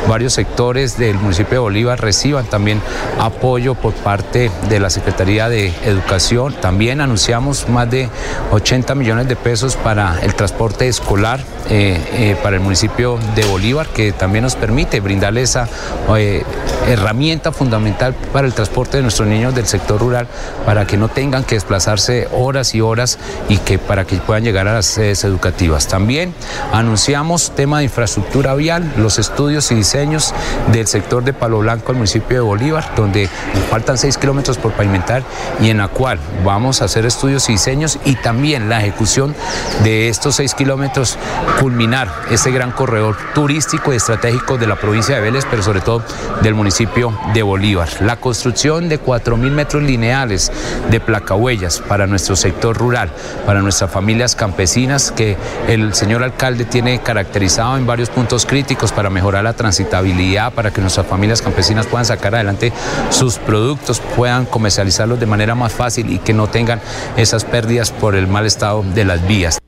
varios 0.08 0.32
sectores 0.32 0.98
del 0.98 1.16
municipio 1.16 1.54
de 1.54 1.58
Bolívar 1.58 2.00
reciban 2.00 2.46
también 2.46 2.80
apoyo 3.18 3.74
por 3.74 3.92
parte 3.92 4.50
de 4.68 4.80
la 4.80 4.90
Secretaría 4.90 5.48
de 5.48 5.72
Educación. 5.84 6.54
También 6.60 7.00
anunciamos 7.00 7.68
más 7.68 7.90
de 7.90 8.08
80 8.50 8.94
millones 8.94 9.28
de 9.28 9.36
pesos 9.36 9.76
para 9.76 10.18
el 10.22 10.34
transporte 10.34 10.88
escolar 10.88 11.40
eh, 11.68 12.00
eh, 12.12 12.36
para 12.42 12.56
el 12.56 12.62
municipio 12.62 13.18
de 13.34 13.44
Bolívar, 13.44 13.86
que 13.88 14.12
también 14.12 14.42
nos 14.42 14.56
permite 14.56 15.00
brindarle 15.00 15.42
esa 15.42 15.68
eh, 16.16 16.42
herramienta 16.88 17.52
fundamental 17.52 18.14
para 18.32 18.46
el 18.46 18.54
transporte 18.54 18.96
de 18.96 19.02
nuestros 19.02 19.28
niños 19.28 19.54
del 19.54 19.66
sector 19.66 20.00
rural, 20.00 20.26
para 20.66 20.86
que 20.86 20.96
no 20.96 21.08
tengan 21.08 21.44
que 21.44 21.54
desplazarse 21.54 22.28
horas 22.32 22.74
y 22.74 22.80
horas 22.80 23.18
y 23.48 23.58
que 23.58 23.78
para 23.78 24.04
que 24.04 24.16
puedan 24.16 24.42
llegar 24.42 24.66
a 24.68 24.74
las 24.74 24.86
sedes 24.86 25.22
educativas. 25.24 25.86
También 25.86 26.34
anunciamos 26.72 27.52
tema 27.54 27.78
de 27.78 27.84
infraestructura 27.84 28.54
vial, 28.54 28.92
los 28.96 29.18
estudios 29.18 29.39
estudios 29.40 29.72
y 29.72 29.74
diseños 29.74 30.34
del 30.70 30.86
sector 30.86 31.24
de 31.24 31.32
Palo 31.32 31.60
Blanco 31.60 31.92
al 31.92 31.96
municipio 31.96 32.36
de 32.36 32.40
Bolívar, 32.42 32.92
donde 32.94 33.26
faltan 33.70 33.96
6 33.96 34.18
kilómetros 34.18 34.58
por 34.58 34.72
pavimentar 34.72 35.22
y 35.62 35.70
en 35.70 35.78
la 35.78 35.88
cual 35.88 36.18
vamos 36.44 36.82
a 36.82 36.84
hacer 36.84 37.06
estudios 37.06 37.48
y 37.48 37.52
diseños 37.52 37.98
y 38.04 38.16
también 38.16 38.68
la 38.68 38.80
ejecución 38.80 39.34
de 39.82 40.10
estos 40.10 40.36
6 40.36 40.54
kilómetros, 40.54 41.16
culminar 41.58 42.12
ese 42.30 42.50
gran 42.50 42.70
corredor 42.70 43.16
turístico 43.34 43.94
y 43.94 43.96
estratégico 43.96 44.58
de 44.58 44.66
la 44.66 44.76
provincia 44.76 45.14
de 45.14 45.22
Vélez, 45.22 45.46
pero 45.50 45.62
sobre 45.62 45.80
todo 45.80 46.02
del 46.42 46.54
municipio 46.54 47.18
de 47.32 47.42
Bolívar. 47.42 47.88
La 48.00 48.16
construcción 48.16 48.90
de 48.90 49.00
4.000 49.00 49.38
metros 49.52 49.82
lineales 49.82 50.52
de 50.90 51.00
placahuellas 51.00 51.80
para 51.80 52.06
nuestro 52.06 52.36
sector 52.36 52.76
rural, 52.76 53.10
para 53.46 53.62
nuestras 53.62 53.90
familias 53.90 54.36
campesinas 54.36 55.10
que 55.10 55.38
el 55.66 55.94
señor 55.94 56.22
alcalde 56.22 56.66
tiene 56.66 57.00
caracterizado 57.00 57.78
en 57.78 57.86
varios 57.86 58.10
puntos 58.10 58.44
críticos 58.44 58.92
para 58.92 59.08
mejorar 59.08 59.29
la 59.42 59.54
transitabilidad, 59.54 60.52
para 60.52 60.72
que 60.72 60.80
nuestras 60.80 61.06
familias 61.06 61.42
campesinas 61.42 61.86
puedan 61.86 62.04
sacar 62.04 62.34
adelante 62.34 62.72
sus 63.10 63.38
productos, 63.38 64.00
puedan 64.16 64.44
comercializarlos 64.46 65.20
de 65.20 65.26
manera 65.26 65.54
más 65.54 65.72
fácil 65.72 66.12
y 66.12 66.18
que 66.18 66.32
no 66.32 66.48
tengan 66.48 66.80
esas 67.16 67.44
pérdidas 67.44 67.92
por 67.92 68.14
el 68.14 68.26
mal 68.26 68.46
estado 68.46 68.82
de 68.82 69.04
las 69.04 69.26
vías. 69.26 69.58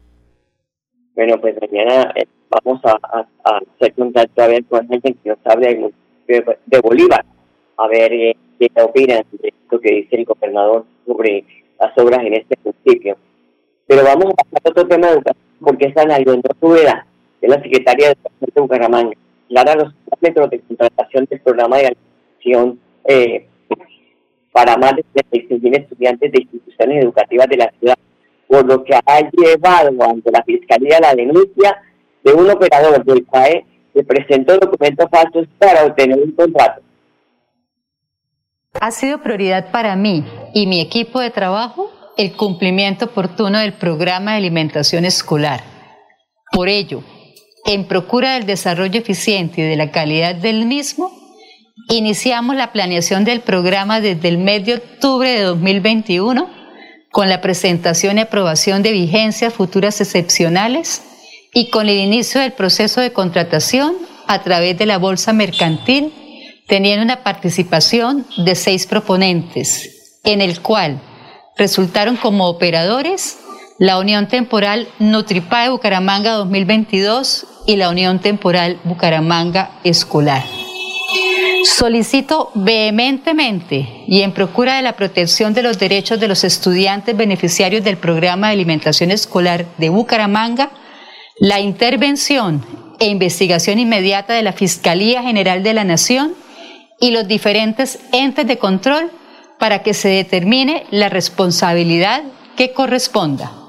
Bueno, 1.14 1.40
pues 1.40 1.54
mañana 1.60 2.12
eh, 2.14 2.26
vamos 2.48 2.80
a, 2.84 2.98
hacer 3.44 3.94
contacto 3.94 4.42
a 4.42 4.46
ver 4.48 4.64
con 4.64 4.86
gente 4.88 5.14
que 5.22 5.28
nos 5.30 5.38
hable 5.44 5.92
de, 6.26 6.80
Bolívar, 6.80 7.24
a 7.76 7.88
ver 7.88 8.12
eh, 8.12 8.36
qué 8.58 8.70
opinan 8.82 9.24
de 9.32 9.52
lo 9.70 9.80
que 9.80 9.94
dice 9.94 10.16
el 10.16 10.24
gobernador 10.24 10.84
sobre 11.06 11.44
las 11.78 11.96
obras 11.98 12.20
en 12.24 12.34
este 12.34 12.56
municipio. 12.64 13.16
Pero 13.86 14.04
vamos 14.04 14.32
a 14.32 14.44
pasar 14.44 14.62
a 14.64 14.70
otro 14.70 14.88
tema 14.88 15.06
de 15.08 15.12
educación, 15.14 15.44
porque 15.60 15.86
es 15.86 15.96
Ana 15.96 16.18
Leonor 16.18 16.56
Rubeda, 16.60 17.06
es 17.40 17.50
la 17.50 17.62
secretaria 17.62 18.06
de 18.06 18.12
Educación 18.12 18.50
de 18.54 18.60
Bucaramanga 18.60 19.21
a 19.60 19.76
los 19.76 19.94
parámetros 20.08 20.50
de 20.50 20.60
contratación 20.60 21.26
del 21.30 21.40
programa 21.40 21.78
de 21.78 21.86
alimentación 21.86 22.80
eh, 23.04 23.48
para 24.52 24.76
más 24.76 24.94
de 24.96 25.04
36.000 25.30 25.80
estudiantes 25.80 26.32
de 26.32 26.42
instituciones 26.42 27.04
educativas 27.04 27.48
de 27.48 27.56
la 27.56 27.72
ciudad, 27.78 27.96
por 28.46 28.66
lo 28.66 28.84
que 28.84 28.94
ha 28.94 29.30
llevado 29.30 29.90
ante 30.02 30.30
la 30.30 30.42
Fiscalía 30.44 31.00
la 31.00 31.14
denuncia 31.14 31.82
de 32.22 32.32
un 32.32 32.50
operador 32.50 33.04
del 33.04 33.26
CAE 33.26 33.64
que 33.94 34.04
presentó 34.04 34.58
documentos 34.58 35.06
falsos 35.10 35.46
para 35.58 35.84
obtener 35.84 36.18
un 36.18 36.32
contrato. 36.32 36.82
Ha 38.80 38.90
sido 38.90 39.22
prioridad 39.22 39.70
para 39.70 39.96
mí 39.96 40.24
y 40.54 40.66
mi 40.66 40.80
equipo 40.80 41.20
de 41.20 41.30
trabajo 41.30 41.90
el 42.16 42.36
cumplimiento 42.36 43.06
oportuno 43.06 43.58
del 43.58 43.72
programa 43.74 44.32
de 44.32 44.38
alimentación 44.38 45.04
escolar. 45.04 45.60
Por 46.52 46.68
ello, 46.68 47.02
en 47.64 47.86
procura 47.86 48.34
del 48.34 48.46
desarrollo 48.46 49.00
eficiente 49.00 49.60
y 49.60 49.64
de 49.64 49.76
la 49.76 49.90
calidad 49.90 50.34
del 50.34 50.66
mismo, 50.66 51.12
iniciamos 51.88 52.56
la 52.56 52.72
planeación 52.72 53.24
del 53.24 53.40
programa 53.40 54.00
desde 54.00 54.28
el 54.28 54.38
mes 54.38 54.64
de 54.64 54.74
octubre 54.74 55.30
de 55.30 55.42
2021 55.42 56.50
con 57.10 57.28
la 57.28 57.40
presentación 57.40 58.18
y 58.18 58.22
aprobación 58.22 58.82
de 58.82 58.92
vigencias 58.92 59.52
futuras 59.52 60.00
excepcionales 60.00 61.02
y 61.52 61.70
con 61.70 61.88
el 61.88 61.98
inicio 61.98 62.40
del 62.40 62.52
proceso 62.52 63.00
de 63.00 63.12
contratación 63.12 63.94
a 64.26 64.42
través 64.42 64.78
de 64.78 64.86
la 64.86 64.98
Bolsa 64.98 65.34
Mercantil, 65.34 66.12
teniendo 66.66 67.04
una 67.04 67.22
participación 67.22 68.26
de 68.38 68.54
seis 68.54 68.86
proponentes, 68.86 70.20
en 70.24 70.40
el 70.40 70.60
cual 70.60 71.00
resultaron 71.58 72.16
como 72.16 72.48
operadores 72.48 73.38
la 73.78 73.98
Unión 73.98 74.28
Temporal 74.28 74.88
Nutripa 74.98 75.64
de 75.64 75.70
Bucaramanga 75.70 76.32
2022 76.32 77.46
y 77.66 77.76
la 77.76 77.90
Unión 77.90 78.18
Temporal 78.18 78.78
Bucaramanga 78.84 79.70
Escolar. 79.84 80.42
Solicito 81.64 82.50
vehementemente 82.54 84.04
y 84.06 84.22
en 84.22 84.32
procura 84.32 84.76
de 84.76 84.82
la 84.82 84.96
protección 84.96 85.54
de 85.54 85.62
los 85.62 85.78
derechos 85.78 86.18
de 86.18 86.28
los 86.28 86.44
estudiantes 86.44 87.16
beneficiarios 87.16 87.84
del 87.84 87.96
programa 87.96 88.48
de 88.48 88.54
alimentación 88.54 89.10
escolar 89.10 89.66
de 89.78 89.88
Bucaramanga 89.88 90.70
la 91.38 91.60
intervención 91.60 92.64
e 92.98 93.08
investigación 93.08 93.78
inmediata 93.78 94.34
de 94.34 94.42
la 94.42 94.52
Fiscalía 94.52 95.22
General 95.22 95.62
de 95.62 95.74
la 95.74 95.84
Nación 95.84 96.34
y 97.00 97.10
los 97.10 97.26
diferentes 97.26 97.98
entes 98.12 98.46
de 98.46 98.58
control 98.58 99.10
para 99.58 99.82
que 99.82 99.94
se 99.94 100.08
determine 100.08 100.84
la 100.90 101.08
responsabilidad 101.08 102.22
que 102.56 102.72
corresponda. 102.72 103.61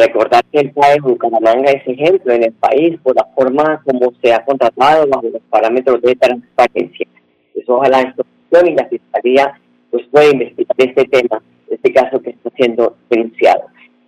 Recordar 0.00 0.42
que 0.50 0.60
el 0.60 0.70
PAE 0.72 0.98
Bucaramanga 1.00 1.72
es 1.72 1.86
ejemplo 1.86 2.32
en 2.32 2.44
el 2.44 2.52
país 2.52 2.98
por 3.02 3.14
la 3.14 3.26
forma 3.34 3.82
como 3.84 4.10
se 4.22 4.32
ha 4.32 4.42
contratado 4.46 5.06
bajo 5.06 5.24
los 5.24 5.42
parámetros 5.50 6.00
de 6.00 6.16
transparencia. 6.16 7.06
Pues 7.52 7.68
ojalá 7.68 8.00
esta 8.00 8.66
y 8.66 8.74
la 8.74 8.88
Fiscalía 8.88 9.60
pues 9.90 10.06
pueda 10.10 10.30
investigar 10.30 10.74
este 10.78 11.04
tema, 11.04 11.42
este 11.68 11.92
caso 11.92 12.18
que 12.22 12.30
está 12.30 12.48
siendo 12.56 12.96
denunciado. 13.10 13.60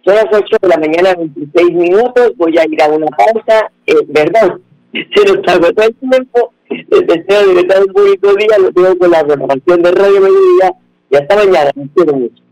Son 0.03 0.15
las 0.15 0.27
8 0.33 0.57
de 0.63 0.69
la 0.69 0.79
mañana, 0.79 1.15
26 1.15 1.73
minutos, 1.73 2.33
voy 2.39 2.57
a 2.57 2.65
ir 2.65 2.83
a 2.83 2.89
una 2.89 3.09
pausa, 3.09 3.71
eh, 3.87 3.95
¿verdad? 4.09 4.57
Se 4.93 5.25
nos 5.27 5.47
agotó 5.47 5.83
el 5.83 5.95
tiempo, 5.95 6.55
les 6.71 7.07
deseo 7.07 7.49
de 7.49 7.61
un 7.61 7.93
bonito 7.93 8.35
día, 8.35 8.59
lo 8.59 8.73
tengo 8.73 8.97
con 8.97 9.11
la 9.11 9.23
renovación 9.25 9.83
de 9.83 9.91
Radio 9.91 10.21
Mediodía 10.23 10.75
y 11.11 11.17
hasta 11.17 11.37
mañana, 11.37 11.71
me 11.75 11.87
quiero 11.95 12.15
mucho. 12.15 12.43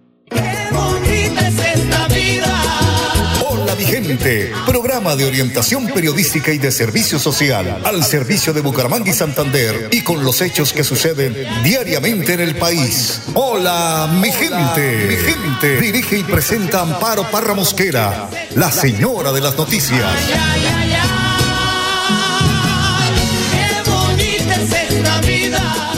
Vigente, 3.91 4.53
programa 4.67 5.17
de 5.17 5.25
orientación 5.25 5.89
periodística 5.89 6.53
y 6.53 6.59
de 6.59 6.71
servicio 6.71 7.19
social 7.19 7.83
al 7.85 8.05
servicio 8.05 8.53
de 8.53 8.61
Bucaramanga 8.61 9.11
y 9.11 9.13
Santander 9.13 9.89
y 9.91 10.03
con 10.03 10.23
los 10.23 10.41
hechos 10.43 10.73
que 10.73 10.85
suceden 10.85 11.37
diariamente 11.65 12.35
en 12.35 12.41
el 12.41 12.55
país. 12.55 13.23
Hola, 13.35 14.09
mi 14.13 14.31
gente, 14.31 15.07
mi 15.09 15.17
gente. 15.17 15.81
Dirige 15.81 16.19
y 16.19 16.23
presenta 16.23 16.83
Amparo 16.83 17.29
Parra 17.33 17.55
Mosquera, 17.55 18.31
la 18.55 18.71
señora 18.71 19.33
de 19.33 19.41
las 19.41 19.57
noticias. 19.57 20.07
Qué 23.51 23.91
bonita 23.91 24.55
es 24.55 24.73
esta 24.73 25.21
vida. 25.23 25.90